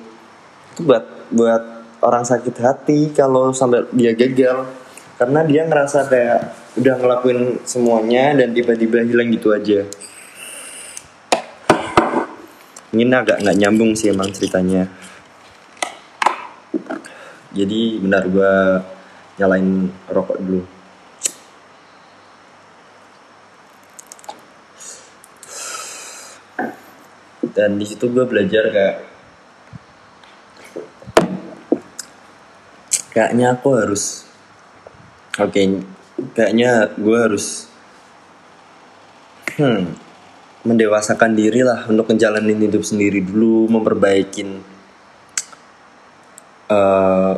itu 0.78 0.86
buat 0.86 1.02
buat 1.34 1.62
orang 2.06 2.22
sakit 2.22 2.54
hati 2.62 3.10
kalau 3.10 3.50
sampai 3.50 3.90
dia 3.90 4.14
gagal. 4.14 4.70
Karena 5.18 5.42
dia 5.42 5.66
ngerasa 5.66 6.06
kayak 6.06 6.54
udah 6.78 6.94
ngelakuin 7.02 7.66
semuanya 7.66 8.38
dan 8.38 8.54
tiba-tiba 8.54 9.02
hilang 9.02 9.34
gitu 9.34 9.50
aja. 9.50 9.82
Ini 12.94 13.02
agak 13.10 13.42
nggak 13.42 13.58
nyambung 13.58 13.98
sih 13.98 14.14
emang 14.14 14.30
ceritanya. 14.30 14.86
Jadi 17.50 17.98
benar 17.98 18.30
gua 18.30 18.78
nyalain 19.42 19.90
rokok 20.06 20.38
dulu. 20.38 20.62
Dan 27.58 27.74
di 27.74 27.82
situ 27.82 28.06
gue 28.06 28.22
belajar 28.22 28.70
kayak 28.70 29.17
kayaknya 33.18 33.58
aku 33.58 33.68
harus 33.74 34.22
oke 35.42 35.50
okay, 35.50 35.66
kayaknya 36.38 36.94
gue 36.94 37.18
harus 37.18 37.66
hmm 39.58 40.06
mendewasakan 40.62 41.34
diri 41.34 41.66
lah 41.66 41.90
untuk 41.90 42.14
menjalani 42.14 42.54
hidup 42.54 42.86
sendiri 42.86 43.24
dulu 43.26 43.66
memperbaikin 43.66 44.62
uh, 46.70 47.34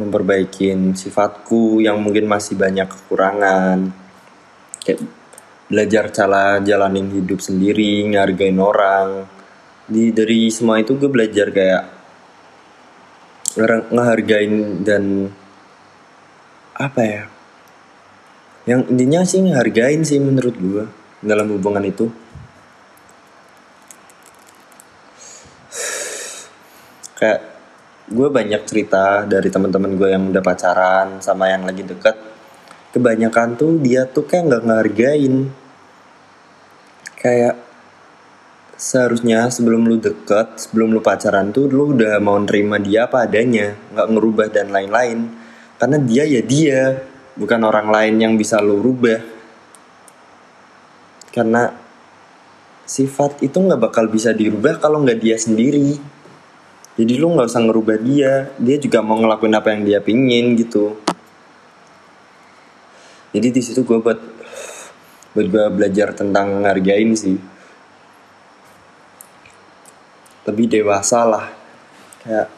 memperbaikin 0.00 0.96
sifatku 0.96 1.84
yang 1.84 2.00
mungkin 2.00 2.24
masih 2.24 2.56
banyak 2.56 2.88
kekurangan. 2.88 3.92
Kayak 4.80 5.04
belajar 5.68 6.04
cara 6.08 6.44
jalanin 6.64 7.12
hidup 7.12 7.44
sendiri 7.44 8.08
ngargain 8.08 8.56
orang. 8.56 9.28
Di 9.84 10.10
dari 10.16 10.48
semua 10.48 10.80
itu 10.80 10.96
gue 10.96 11.10
belajar 11.12 11.52
kayak 11.52 11.99
ngehargain 13.58 14.86
dan 14.86 15.34
apa 16.78 17.00
ya? 17.02 17.24
Yang 18.68 18.80
intinya 18.94 19.20
sih 19.26 19.40
ngehargain 19.42 20.02
sih 20.06 20.22
menurut 20.22 20.54
gue 20.54 20.84
dalam 21.24 21.50
hubungan 21.50 21.82
itu. 21.82 22.06
Kayak 27.18 27.40
gue 28.08 28.28
banyak 28.32 28.62
cerita 28.64 29.28
dari 29.28 29.52
teman-teman 29.52 29.92
gue 29.98 30.08
yang 30.08 30.24
udah 30.32 30.42
pacaran 30.42 31.08
sama 31.20 31.50
yang 31.50 31.66
lagi 31.66 31.84
deket. 31.84 32.16
Kebanyakan 32.90 33.54
tuh 33.54 33.78
dia 33.78 34.06
tuh 34.06 34.24
kayak 34.26 34.50
nggak 34.50 34.64
ngehargain. 34.66 35.34
Kayak 37.20 37.69
seharusnya 38.80 39.52
sebelum 39.52 39.84
lu 39.84 40.00
deket, 40.00 40.56
sebelum 40.56 40.96
lu 40.96 41.04
pacaran 41.04 41.52
tuh 41.52 41.68
lu 41.68 41.92
udah 41.92 42.16
mau 42.16 42.40
nerima 42.40 42.80
dia 42.80 43.04
apa 43.04 43.28
adanya, 43.28 43.76
nggak 43.92 44.08
ngerubah 44.08 44.48
dan 44.48 44.72
lain-lain. 44.72 45.28
Karena 45.76 46.00
dia 46.00 46.24
ya 46.24 46.40
dia, 46.40 46.80
bukan 47.36 47.60
orang 47.60 47.92
lain 47.92 48.14
yang 48.16 48.32
bisa 48.40 48.56
lu 48.64 48.80
rubah. 48.80 49.20
Karena 51.28 51.68
sifat 52.88 53.44
itu 53.44 53.60
nggak 53.60 53.80
bakal 53.84 54.08
bisa 54.08 54.32
dirubah 54.32 54.80
kalau 54.80 55.04
nggak 55.04 55.20
dia 55.20 55.36
sendiri. 55.36 56.00
Jadi 56.96 57.12
lu 57.20 57.36
nggak 57.36 57.52
usah 57.52 57.60
ngerubah 57.60 57.96
dia, 58.00 58.48
dia 58.56 58.76
juga 58.80 59.04
mau 59.04 59.20
ngelakuin 59.20 59.54
apa 59.60 59.76
yang 59.76 59.84
dia 59.84 60.00
pingin 60.00 60.56
gitu. 60.56 60.96
Jadi 63.30 63.48
di 63.52 63.60
situ 63.62 63.84
gue 63.84 64.00
buat 64.00 64.20
buat 65.36 65.46
gue 65.46 65.64
belajar 65.70 66.10
tentang 66.16 66.66
ngargain 66.66 67.14
sih 67.14 67.59
lebih 70.50 70.66
dewasa 70.66 71.22
lah. 71.22 71.46
Kayak 72.20 72.50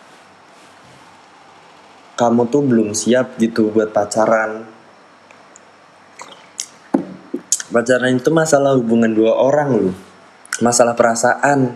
kamu 2.17 2.43
tuh 2.49 2.63
belum 2.65 2.89
siap 2.93 3.37
gitu 3.37 3.73
buat 3.73 3.93
pacaran. 3.93 4.65
Pacaran 7.73 8.13
itu 8.21 8.28
masalah 8.28 8.76
hubungan 8.76 9.13
dua 9.13 9.33
orang 9.33 9.71
loh. 9.73 9.97
Masalah 10.61 10.93
perasaan. 10.93 11.73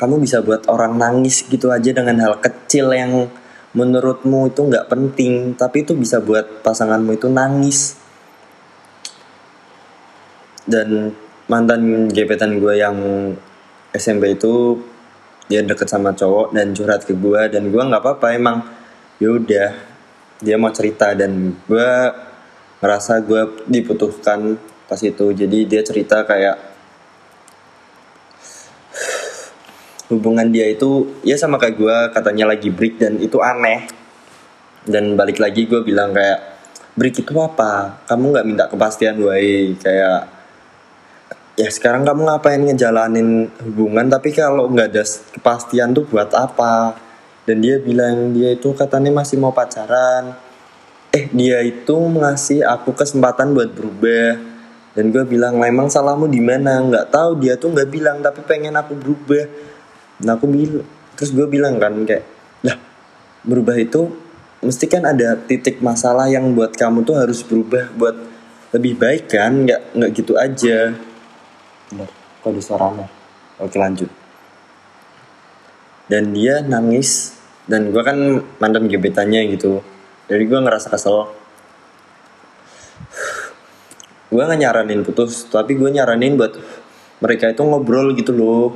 Kamu 0.00 0.18
bisa 0.18 0.40
buat 0.40 0.66
orang 0.66 0.96
nangis 0.96 1.44
gitu 1.44 1.68
aja 1.68 1.92
dengan 1.92 2.18
hal 2.24 2.40
kecil 2.40 2.90
yang 2.90 3.28
menurutmu 3.72 4.52
itu 4.52 4.60
nggak 4.68 4.92
penting 4.92 5.56
tapi 5.56 5.80
itu 5.80 5.96
bisa 5.96 6.20
buat 6.20 6.64
pasanganmu 6.64 7.12
itu 7.14 7.28
nangis. 7.28 8.00
Dan 10.64 11.12
mantan 11.46 12.08
gebetan 12.08 12.58
gue 12.58 12.74
yang 12.80 12.96
SMP 13.92 14.36
itu 14.36 14.80
dia 15.52 15.60
deket 15.60 15.84
sama 15.84 16.16
cowok 16.16 16.56
dan 16.56 16.72
curhat 16.72 17.04
ke 17.04 17.12
gue 17.12 17.42
dan 17.52 17.68
gue 17.68 17.82
nggak 17.82 18.00
apa-apa 18.00 18.32
emang 18.32 18.64
yaudah 19.20 19.76
dia 20.42 20.56
mau 20.58 20.72
cerita 20.74 21.12
dan 21.14 21.54
gue 21.68 21.90
ngerasa 22.82 23.22
gue 23.22 23.42
dibutuhkan 23.70 24.58
pas 24.90 24.98
itu. 24.98 25.30
Jadi 25.30 25.58
dia 25.70 25.86
cerita 25.86 26.26
kayak 26.26 26.58
hubungan 30.10 30.50
dia 30.50 30.68
itu 30.68 31.22
ya 31.22 31.38
sama 31.38 31.56
kayak 31.62 31.76
gue 31.78 31.96
katanya 32.10 32.50
lagi 32.50 32.68
break 32.74 32.98
dan 32.98 33.22
itu 33.22 33.38
aneh. 33.38 33.86
Dan 34.82 35.14
balik 35.14 35.38
lagi 35.38 35.70
gue 35.70 35.78
bilang 35.86 36.10
kayak 36.10 36.42
break 36.98 37.22
itu 37.22 37.32
apa? 37.38 38.02
Kamu 38.10 38.34
nggak 38.34 38.46
minta 38.48 38.64
kepastian 38.66 39.14
gue 39.20 39.78
kayak 39.78 40.41
ya 41.56 41.68
sekarang 41.68 42.08
kamu 42.08 42.28
ngapain 42.28 42.62
ngejalanin 42.62 43.52
hubungan? 43.64 44.06
Tapi 44.08 44.32
kalau 44.32 44.68
nggak 44.72 44.88
ada 44.92 45.04
kepastian 45.36 45.92
tuh 45.92 46.08
buat 46.08 46.32
apa? 46.32 46.96
Dan 47.44 47.60
dia 47.60 47.82
bilang 47.82 48.32
dia 48.32 48.54
itu 48.54 48.70
katanya 48.72 49.10
masih 49.10 49.36
mau 49.42 49.52
pacaran. 49.52 50.38
Eh 51.12 51.28
dia 51.28 51.60
itu 51.60 51.92
ngasih 51.92 52.64
aku 52.64 52.96
kesempatan 52.96 53.52
buat 53.52 53.74
berubah. 53.74 54.40
Dan 54.92 55.08
gue 55.08 55.24
bilang 55.24 55.56
memang 55.56 55.88
salahmu 55.88 56.28
di 56.28 56.40
mana? 56.40 56.80
Nggak 56.80 57.12
tahu 57.12 57.40
dia 57.40 57.56
tuh 57.56 57.72
nggak 57.72 57.88
bilang 57.90 58.20
tapi 58.20 58.44
pengen 58.44 58.76
aku 58.76 58.96
berubah. 58.96 59.44
Nah 60.24 60.38
aku 60.38 60.46
bilang 60.48 60.86
terus 61.12 61.32
gue 61.34 61.44
bilang 61.44 61.76
kan 61.76 61.92
kayak 62.08 62.24
lah 62.64 62.78
berubah 63.44 63.76
itu 63.76 64.08
mesti 64.62 64.86
kan 64.86 65.02
ada 65.02 65.34
titik 65.34 65.82
masalah 65.82 66.30
yang 66.30 66.54
buat 66.54 66.72
kamu 66.78 67.02
tuh 67.02 67.18
harus 67.18 67.42
berubah 67.42 67.90
buat 67.98 68.16
lebih 68.72 68.96
baik 68.96 69.28
kan? 69.28 69.66
Nggak 69.66 69.80
nggak 69.98 70.10
gitu 70.16 70.32
aja 70.38 71.11
kok 72.42 72.52
di 72.52 72.62
suaranya 72.62 73.22
oke 73.62 73.76
lanjut. 73.78 74.10
Dan 76.10 76.34
dia 76.34 76.60
nangis 76.60 77.38
dan 77.64 77.94
gue 77.94 78.02
kan 78.02 78.18
mantan 78.58 78.90
gebetannya 78.90 79.48
gitu. 79.54 79.80
Jadi 80.26 80.42
gue 80.44 80.58
ngerasa 80.60 80.90
kesel. 80.90 81.30
Gue 84.32 84.42
gak 84.42 84.60
nyaranin 84.60 85.04
putus 85.04 85.46
tapi 85.48 85.76
gue 85.76 85.88
nyaranin 85.92 86.36
buat 86.40 86.56
mereka 87.22 87.52
itu 87.52 87.62
ngobrol 87.62 88.16
gitu 88.18 88.34
loh. 88.34 88.74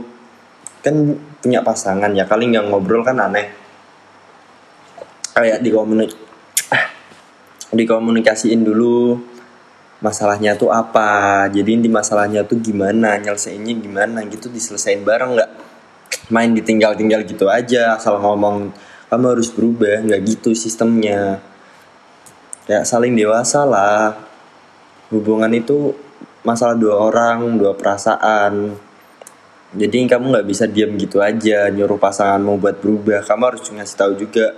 Kan 0.81 1.19
punya 1.43 1.67
pasangan 1.67 2.15
ya 2.15 2.25
kali 2.31 2.55
nggak 2.55 2.71
ngobrol 2.71 3.03
kan 3.03 3.19
aneh. 3.19 3.51
Kayak 5.35 5.61
dikomunik 5.61 6.15
dikomunikasiin 7.79 8.63
dulu 8.65 9.19
masalahnya 10.01 10.57
tuh 10.57 10.73
apa? 10.73 11.45
Jadi 11.49 11.81
inti 11.81 11.89
masalahnya 11.89 12.45
tuh 12.45 12.61
gimana? 12.61 13.17
Nyelesainnya 13.21 13.75
gimana? 13.77 14.25
Gitu 14.29 14.53
diselesain 14.53 15.01
bareng 15.03 15.37
nggak? 15.37 15.51
Main 16.33 16.53
ditinggal-tinggal 16.59 17.23
gitu 17.25 17.47
aja 17.47 17.97
asal 17.97 18.19
ngomong 18.19 18.75
kamu 19.09 19.27
harus 19.39 19.49
berubah. 19.53 20.03
Nggak 20.05 20.23
gitu 20.27 20.51
sistemnya. 20.53 21.41
Ya 22.67 22.83
saling 22.83 23.15
dewasa 23.15 23.63
lah. 23.65 24.19
Hubungan 25.09 25.53
itu 25.55 25.95
masalah 26.43 26.75
dua 26.75 26.99
orang 27.11 27.57
dua 27.57 27.73
perasaan. 27.79 28.75
Jadi 29.77 30.09
kamu 30.09 30.33
nggak 30.33 30.47
bisa 30.49 30.65
diam 30.67 30.95
gitu 30.97 31.21
aja 31.21 31.69
nyuruh 31.69 31.99
pasanganmu 31.99 32.59
buat 32.59 32.77
berubah. 32.83 33.23
Kamu 33.23 33.43
harus 33.45 33.67
ngasih 33.67 33.97
tahu 33.99 34.13
juga 34.19 34.55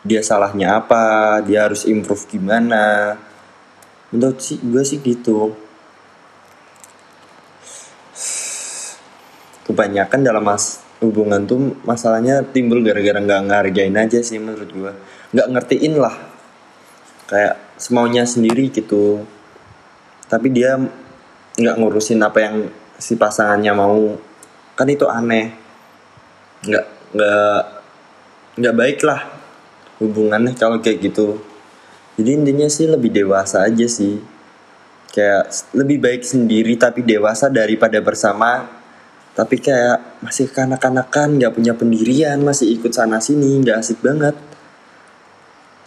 dia 0.00 0.24
salahnya 0.24 0.80
apa 0.80 1.36
dia 1.44 1.68
harus 1.68 1.84
improve 1.84 2.24
gimana 2.24 3.16
menurut 4.10 4.38
sih 4.42 4.58
gue 4.62 4.82
sih 4.82 4.98
gitu. 5.02 5.54
Kebanyakan 9.66 10.20
dalam 10.26 10.42
mas 10.42 10.82
hubungan 10.98 11.46
tuh 11.46 11.78
masalahnya 11.86 12.42
timbul 12.42 12.82
gara-gara 12.82 13.22
nggak 13.22 13.42
ngargain 13.48 13.96
aja 13.96 14.20
sih 14.20 14.36
menurut 14.36 14.68
gue 14.70 14.92
nggak 15.34 15.48
ngertiin 15.54 15.94
lah. 15.98 16.16
Kayak 17.30 17.78
semaunya 17.78 18.26
sendiri 18.26 18.70
gitu. 18.74 19.22
Tapi 20.26 20.50
dia 20.50 20.78
nggak 21.54 21.76
ngurusin 21.78 22.22
apa 22.22 22.38
yang 22.42 22.56
si 22.98 23.14
pasangannya 23.14 23.72
mau. 23.74 24.18
Kan 24.74 24.90
itu 24.90 25.06
aneh. 25.06 25.54
Nggak 26.66 26.86
nggak 27.10 27.62
nggak 28.60 28.74
baik 28.76 28.98
lah 29.06 29.20
hubungannya 30.00 30.56
kalau 30.56 30.80
kayak 30.80 31.10
gitu 31.10 31.38
jadi 32.20 32.36
intinya 32.36 32.68
sih 32.68 32.84
lebih 32.84 33.08
dewasa 33.08 33.64
aja 33.64 33.88
sih. 33.88 34.20
Kayak 35.08 35.72
lebih 35.72 36.04
baik 36.04 36.20
sendiri 36.20 36.76
tapi 36.76 37.00
dewasa 37.00 37.48
daripada 37.48 37.96
bersama. 38.04 38.68
Tapi 39.32 39.56
kayak 39.56 40.20
masih 40.20 40.52
kanak-kanakan 40.52 41.40
nggak 41.40 41.56
punya 41.56 41.72
pendirian 41.72 42.36
masih 42.44 42.76
ikut 42.76 42.92
sana 42.92 43.24
sini 43.24 43.64
nggak 43.64 43.80
asik 43.80 44.04
banget. 44.04 44.36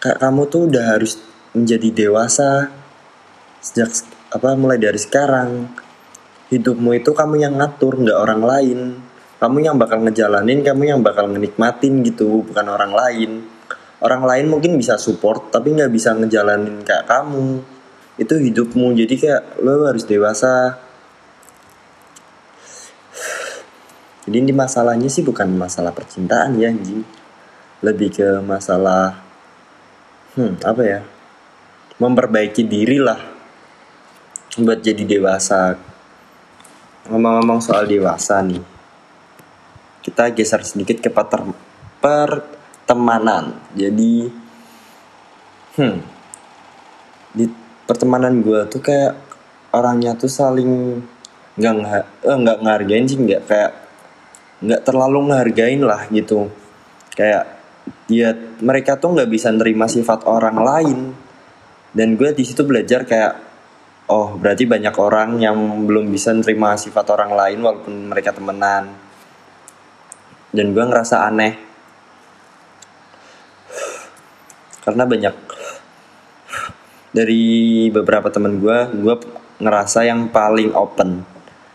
Kayak 0.02 0.26
kamu 0.26 0.42
tuh 0.50 0.62
udah 0.74 0.98
harus 0.98 1.22
menjadi 1.54 2.10
dewasa 2.10 2.74
sejak 3.62 3.94
apa 4.34 4.58
mulai 4.58 4.82
dari 4.82 4.98
sekarang. 4.98 5.70
Hidupmu 6.50 6.98
itu 6.98 7.14
kamu 7.14 7.46
yang 7.46 7.62
ngatur 7.62 8.02
nggak 8.02 8.18
orang 8.18 8.42
lain. 8.42 8.80
Kamu 9.38 9.58
yang 9.62 9.78
bakal 9.78 10.02
ngejalanin 10.02 10.66
kamu 10.66 10.98
yang 10.98 11.00
bakal 11.06 11.30
menikmatin 11.30 12.02
gitu 12.02 12.42
bukan 12.42 12.66
orang 12.74 12.90
lain 12.90 13.53
orang 14.04 14.28
lain 14.28 14.46
mungkin 14.52 14.76
bisa 14.76 15.00
support 15.00 15.50
tapi 15.50 15.72
nggak 15.72 15.90
bisa 15.90 16.12
ngejalanin 16.14 16.84
kayak 16.84 17.08
kamu. 17.08 17.64
Itu 18.20 18.38
hidupmu 18.38 18.94
jadi 18.94 19.16
kayak 19.16 19.44
lo 19.64 19.88
harus 19.88 20.06
dewasa. 20.06 20.78
Jadi 24.24 24.38
ini 24.40 24.54
masalahnya 24.56 25.12
sih 25.12 25.26
bukan 25.26 25.52
masalah 25.56 25.96
percintaan 25.96 26.60
ya 26.60 26.70
anjing. 26.70 27.02
Lebih 27.84 28.10
ke 28.12 28.28
masalah 28.44 29.24
hmm 30.36 30.62
apa 30.62 30.82
ya? 30.84 31.00
Memperbaiki 31.98 32.68
diri 32.68 33.00
lah 33.00 33.20
buat 34.60 34.84
jadi 34.84 35.08
dewasa. 35.08 35.80
Ngomong-ngomong 37.10 37.60
soal 37.60 37.88
dewasa 37.90 38.40
nih 38.44 38.74
kita 40.04 40.36
geser 40.36 40.62
sedikit 40.68 41.00
ke 41.00 41.08
pater, 41.08 41.48
pertemanan. 42.84 43.56
Jadi 43.80 44.28
hmm 45.80 45.98
di 47.34 47.50
pertemanan 47.90 48.46
gue 48.46 48.70
tuh 48.70 48.84
kayak 48.84 49.18
orangnya 49.74 50.14
tuh 50.14 50.30
saling 50.30 51.02
nggak 51.58 51.74
eh, 52.22 52.38
nggak 52.38 52.58
ngargain 52.62 53.10
sih 53.10 53.18
nggak 53.18 53.42
kayak 53.50 53.72
nggak 54.62 54.82
terlalu 54.84 55.32
ngehargain 55.32 55.82
lah 55.82 56.06
gitu. 56.12 56.52
Kayak 57.16 57.64
dia 58.06 58.36
mereka 58.60 59.00
tuh 59.00 59.16
nggak 59.16 59.32
bisa 59.32 59.50
nerima 59.50 59.88
sifat 59.88 60.28
orang 60.28 60.60
lain. 60.60 61.00
Dan 61.96 62.20
gue 62.20 62.36
di 62.36 62.44
situ 62.44 62.68
belajar 62.68 63.08
kayak 63.08 63.34
oh 64.12 64.36
berarti 64.36 64.68
banyak 64.68 64.96
orang 65.00 65.40
yang 65.40 65.56
belum 65.88 66.12
bisa 66.12 66.36
nerima 66.36 66.76
sifat 66.76 67.08
orang 67.16 67.32
lain 67.32 67.60
walaupun 67.64 68.14
mereka 68.14 68.36
temenan. 68.36 68.92
Dan 70.54 70.76
gue 70.76 70.84
ngerasa 70.86 71.26
aneh 71.26 71.73
karena 74.84 75.04
banyak 75.08 75.36
dari 77.14 77.44
beberapa 77.94 78.28
temen 78.34 78.60
gue 78.60 78.78
gue 79.00 79.16
ngerasa 79.64 80.04
yang 80.04 80.34
paling 80.34 80.74
open. 80.74 81.24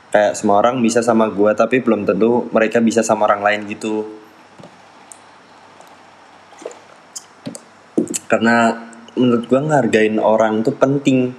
Kayak 0.09 0.35
semua 0.41 0.61
orang 0.61 0.83
bisa 0.83 1.01
sama 1.01 1.31
gue 1.31 1.53
tapi 1.55 1.81
belum 1.81 2.05
tentu 2.05 2.51
mereka 2.51 2.83
bisa 2.83 3.01
sama 3.07 3.31
orang 3.31 3.41
lain 3.41 3.61
gitu. 3.71 4.05
Karena 8.29 8.77
menurut 9.17 9.45
gue 9.49 9.61
ngehargain 9.63 10.17
orang 10.21 10.61
tuh 10.67 10.77
penting. 10.77 11.33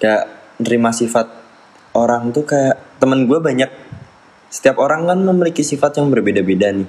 Kayak 0.00 0.26
nerima 0.58 0.90
sifat 0.90 1.30
orang 1.94 2.34
tuh 2.34 2.48
kayak 2.48 2.98
temen 2.98 3.28
gue 3.28 3.38
banyak. 3.38 3.70
Setiap 4.50 4.78
orang 4.78 5.06
kan 5.06 5.18
memiliki 5.18 5.66
sifat 5.66 5.98
yang 5.98 6.10
berbeda-beda 6.10 6.70
nih. 6.74 6.88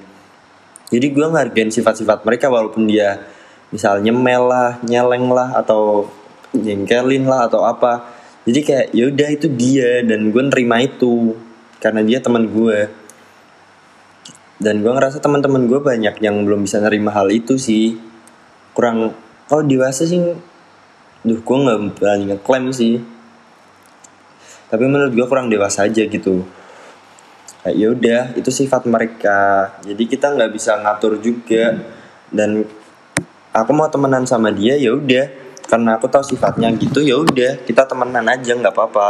Jadi 0.94 1.08
gue 1.10 1.26
ngehargain 1.26 1.74
sifat-sifat 1.74 2.22
mereka 2.24 2.48
walaupun 2.54 2.86
dia 2.86 3.26
misalnya 3.74 4.12
nyemel 4.12 4.44
lah 4.50 4.72
nyeleng 4.86 5.28
lah 5.32 5.56
atau 5.58 6.10
jengkelin 6.54 7.26
lah 7.26 7.48
atau 7.50 7.66
apa. 7.66 8.14
Jadi 8.46 8.60
kayak 8.62 8.88
yaudah 8.94 9.30
itu 9.34 9.48
dia 9.50 10.06
dan 10.06 10.30
gue 10.30 10.44
nerima 10.46 10.78
itu 10.82 11.34
karena 11.82 12.06
dia 12.06 12.22
teman 12.22 12.46
gue 12.46 13.06
dan 14.56 14.80
gue 14.80 14.88
ngerasa 14.88 15.20
teman-teman 15.20 15.68
gue 15.68 15.84
banyak 15.84 16.16
yang 16.24 16.48
belum 16.48 16.64
bisa 16.64 16.80
nerima 16.80 17.12
hal 17.12 17.28
itu 17.28 17.60
sih. 17.60 18.00
Kurang 18.72 19.12
kalau 19.52 19.64
dewasa 19.68 20.08
sih 20.08 20.22
duh 21.26 21.40
gue 21.44 21.58
nggak 21.58 22.00
berani 22.00 22.24
ngeklaim 22.32 22.72
sih. 22.72 23.04
Tapi 24.72 24.84
menurut 24.88 25.12
gue 25.12 25.26
kurang 25.28 25.52
dewasa 25.52 25.86
aja 25.86 26.08
gitu. 26.08 26.48
Kayak 27.62 27.76
yaudah 27.76 28.24
itu 28.40 28.50
sifat 28.50 28.88
mereka. 28.88 29.74
Jadi 29.84 30.04
kita 30.08 30.32
nggak 30.32 30.52
bisa 30.56 30.80
ngatur 30.80 31.20
juga. 31.20 31.76
Dan 32.32 32.64
aku 33.56 33.72
mau 33.72 33.88
temenan 33.88 34.28
sama 34.28 34.52
dia 34.52 34.76
ya 34.76 34.92
udah. 34.92 35.32
Karena 35.66 35.98
aku 35.98 36.12
tahu 36.12 36.22
sifatnya 36.22 36.70
gitu 36.76 37.00
ya 37.02 37.18
udah. 37.18 37.64
Kita 37.64 37.88
temenan 37.88 38.28
aja 38.28 38.52
nggak 38.54 38.76
apa-apa. 38.76 39.10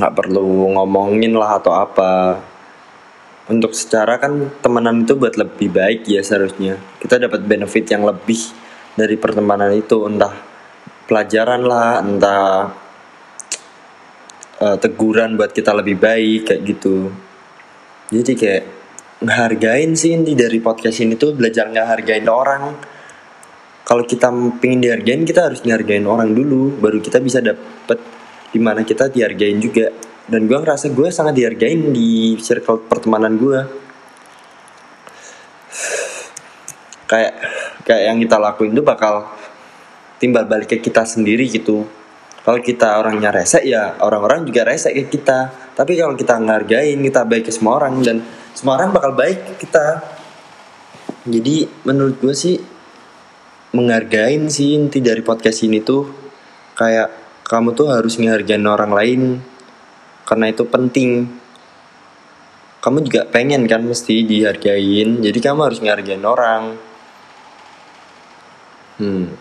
Nggak 0.00 0.14
perlu 0.16 0.74
ngomongin 0.74 1.36
lah 1.36 1.60
atau 1.60 1.76
apa. 1.76 2.40
Untuk 3.50 3.76
secara 3.76 4.16
kan 4.16 4.50
temenan 4.64 5.04
itu 5.04 5.14
buat 5.14 5.36
lebih 5.36 5.70
baik 5.70 6.08
ya 6.08 6.24
seharusnya. 6.24 6.80
Kita 6.98 7.20
dapat 7.20 7.44
benefit 7.44 7.86
yang 7.92 8.08
lebih 8.08 8.40
dari 8.96 9.14
pertemanan 9.20 9.70
itu. 9.70 10.02
Entah 10.08 10.34
pelajaran 11.06 11.62
lah 11.62 12.02
entah 12.02 12.74
uh, 14.62 14.76
teguran 14.78 15.38
buat 15.38 15.54
kita 15.54 15.70
lebih 15.76 15.98
baik 15.98 16.50
kayak 16.50 16.62
gitu. 16.66 17.10
Jadi 18.10 18.32
kayak 18.34 18.64
ngehargain 19.22 19.94
sih 19.94 20.16
inti 20.16 20.32
dari 20.34 20.58
podcast 20.58 20.98
ini 21.04 21.14
tuh 21.14 21.36
belajar 21.36 21.68
ngehargain 21.70 22.26
orang 22.26 22.89
kalau 23.90 24.06
kita 24.06 24.30
pengen 24.62 24.78
dihargain 24.78 25.26
kita 25.26 25.50
harus 25.50 25.66
dihargain 25.66 26.06
orang 26.06 26.30
dulu 26.30 26.78
baru 26.78 27.02
kita 27.02 27.18
bisa 27.18 27.42
dapet 27.42 27.98
di 28.54 28.62
mana 28.62 28.86
kita 28.86 29.10
dihargain 29.10 29.58
juga. 29.58 29.90
Dan 30.30 30.46
gue 30.46 30.54
ngerasa 30.54 30.94
gue 30.94 31.10
sangat 31.10 31.34
dihargain 31.34 31.90
di 31.90 32.38
circle 32.38 32.86
pertemanan 32.86 33.34
gue 33.34 33.58
kayak 37.10 37.34
kayak 37.82 38.02
yang 38.06 38.22
kita 38.22 38.38
lakuin 38.38 38.70
itu 38.70 38.86
bakal 38.86 39.26
timbal 40.22 40.46
balik 40.46 40.70
ke 40.70 40.78
kita 40.78 41.02
sendiri 41.02 41.50
gitu. 41.50 41.82
Kalau 42.46 42.62
kita 42.62 42.94
orangnya 43.02 43.34
rese 43.34 43.66
ya 43.66 43.98
orang-orang 43.98 44.46
juga 44.46 44.70
rese 44.70 44.94
ke 44.94 45.10
kita. 45.10 45.50
Tapi 45.74 45.98
kalau 45.98 46.14
kita 46.14 46.38
ngehargain 46.38 47.02
kita 47.02 47.26
baik 47.26 47.50
ke 47.50 47.52
semua 47.52 47.82
orang 47.82 47.98
dan 48.06 48.22
semua 48.54 48.78
orang 48.78 48.94
bakal 48.94 49.18
baik 49.18 49.50
ke 49.50 49.66
kita. 49.66 49.98
Jadi 51.26 51.66
menurut 51.82 52.22
gue 52.22 52.38
sih 52.38 52.69
menghargain 53.70 54.50
sih 54.50 54.74
inti 54.74 54.98
dari 54.98 55.22
podcast 55.22 55.62
ini 55.62 55.82
tuh. 55.82 56.06
Kayak 56.74 57.12
kamu 57.46 57.74
tuh 57.74 57.90
harus 57.90 58.16
menghargain 58.18 58.62
orang 58.66 58.92
lain 58.94 59.22
karena 60.26 60.46
itu 60.50 60.62
penting. 60.66 61.26
Kamu 62.80 63.04
juga 63.04 63.28
pengen 63.28 63.68
kan 63.68 63.84
mesti 63.84 64.24
dihargain 64.24 65.20
jadi 65.20 65.38
kamu 65.38 65.60
harus 65.68 65.78
menghargain 65.84 66.24
orang. 66.24 66.80
Hmm. 68.96 69.32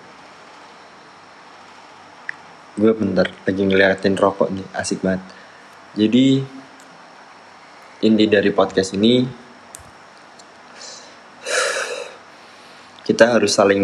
Gue 2.80 2.92
bentar 2.96 3.28
lagi 3.28 3.62
ngeliatin 3.64 4.16
rokok 4.16 4.52
nih 4.52 4.68
asik 4.76 5.04
banget. 5.04 5.24
Jadi 6.00 6.44
inti 8.00 8.26
dari 8.32 8.52
podcast 8.56 8.96
ini 8.96 9.49
kita 13.10 13.26
harus 13.26 13.58
saling 13.58 13.82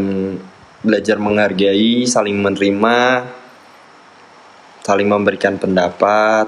belajar 0.86 1.18
menghargai, 1.18 2.06
saling 2.06 2.38
menerima, 2.38 3.26
saling 4.86 5.10
memberikan 5.10 5.58
pendapat 5.58 6.46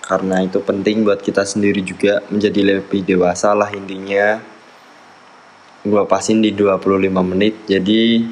karena 0.00 0.40
itu 0.40 0.56
penting 0.64 1.04
buat 1.04 1.20
kita 1.20 1.44
sendiri 1.44 1.84
juga 1.84 2.24
menjadi 2.32 2.80
lebih 2.80 3.04
dewasa 3.04 3.52
lah 3.52 3.68
intinya. 3.76 4.40
Gua 5.84 6.08
pasin 6.08 6.40
di 6.40 6.48
25 6.48 7.12
menit. 7.20 7.60
Jadi 7.68 8.24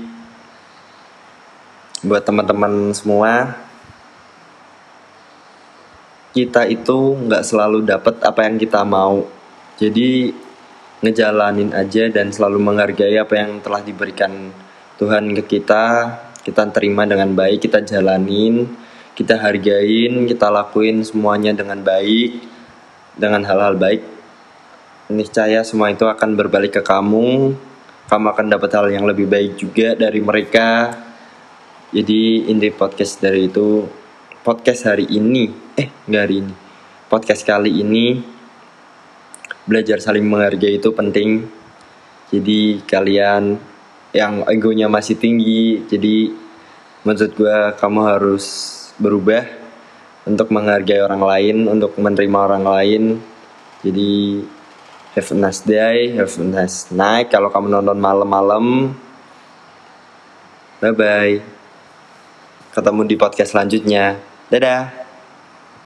buat 2.01 2.25
teman-teman 2.25 2.97
semua 2.97 3.61
kita 6.33 6.65
itu 6.65 7.13
nggak 7.29 7.45
selalu 7.45 7.85
dapat 7.85 8.25
apa 8.25 8.41
yang 8.49 8.57
kita 8.57 8.89
mau. 8.89 9.29
Jadi 9.77 10.33
ngejalanin 11.03 11.75
aja 11.75 12.09
dan 12.09 12.31
selalu 12.31 12.63
menghargai 12.63 13.19
apa 13.19 13.35
yang 13.35 13.59
telah 13.61 13.83
diberikan 13.83 14.55
Tuhan 14.97 15.35
ke 15.43 15.59
kita. 15.59 16.17
Kita 16.43 16.67
terima 16.75 17.07
dengan 17.07 17.31
baik 17.35 17.71
kita 17.71 17.87
jalanin 17.87 18.67
kita 19.13 19.37
hargain 19.37 20.25
kita 20.25 20.49
lakuin 20.49 21.05
semuanya 21.05 21.53
dengan 21.53 21.85
baik 21.85 22.41
dengan 23.13 23.45
hal-hal 23.45 23.77
baik. 23.77 24.01
Niscaya 25.13 25.61
semua 25.69 25.93
itu 25.93 26.09
akan 26.09 26.33
berbalik 26.33 26.81
ke 26.81 26.83
kamu. 26.83 27.53
Kamu 28.09 28.27
akan 28.33 28.47
dapat 28.49 28.71
hal 28.73 28.89
yang 28.89 29.05
lebih 29.05 29.29
baik 29.29 29.61
juga 29.61 29.93
dari 29.93 30.21
mereka. 30.25 30.97
Jadi 31.93 32.49
inti 32.49 32.73
podcast 32.73 33.21
dari 33.21 33.53
itu 33.53 33.85
podcast 34.41 34.89
hari 34.89 35.05
ini 35.13 35.53
eh 35.77 35.93
nggak 36.09 36.23
hari 36.25 36.37
ini 36.41 36.55
podcast 37.13 37.45
kali 37.45 37.85
ini 37.85 38.32
belajar 39.69 39.99
saling 40.03 40.27
menghargai 40.27 40.79
itu 40.79 40.91
penting 40.91 41.47
jadi 42.33 42.81
kalian 42.89 43.61
yang 44.13 44.45
egonya 44.49 44.89
masih 44.91 45.17
tinggi 45.17 45.85
jadi 45.89 46.33
maksud 47.07 47.35
gue 47.35 47.57
kamu 47.79 48.01
harus 48.07 48.47
berubah 48.99 49.47
untuk 50.27 50.51
menghargai 50.55 51.03
orang 51.03 51.23
lain 51.23 51.57
untuk 51.69 51.99
menerima 51.99 52.39
orang 52.39 52.65
lain 52.65 53.03
jadi 53.83 54.43
have 55.19 55.29
a 55.31 55.37
nice 55.37 55.63
day 55.63 56.15
have 56.15 56.35
a 56.39 56.47
nice 56.47 56.91
night 56.95 57.31
kalau 57.31 57.51
kamu 57.51 57.71
nonton 57.71 57.99
malam-malam 57.99 58.95
Bye 60.83 60.91
bye. 60.99 61.39
Ketemu 62.75 63.07
di 63.07 63.15
podcast 63.15 63.55
selanjutnya. 63.55 64.19
Dadah. 64.51 65.02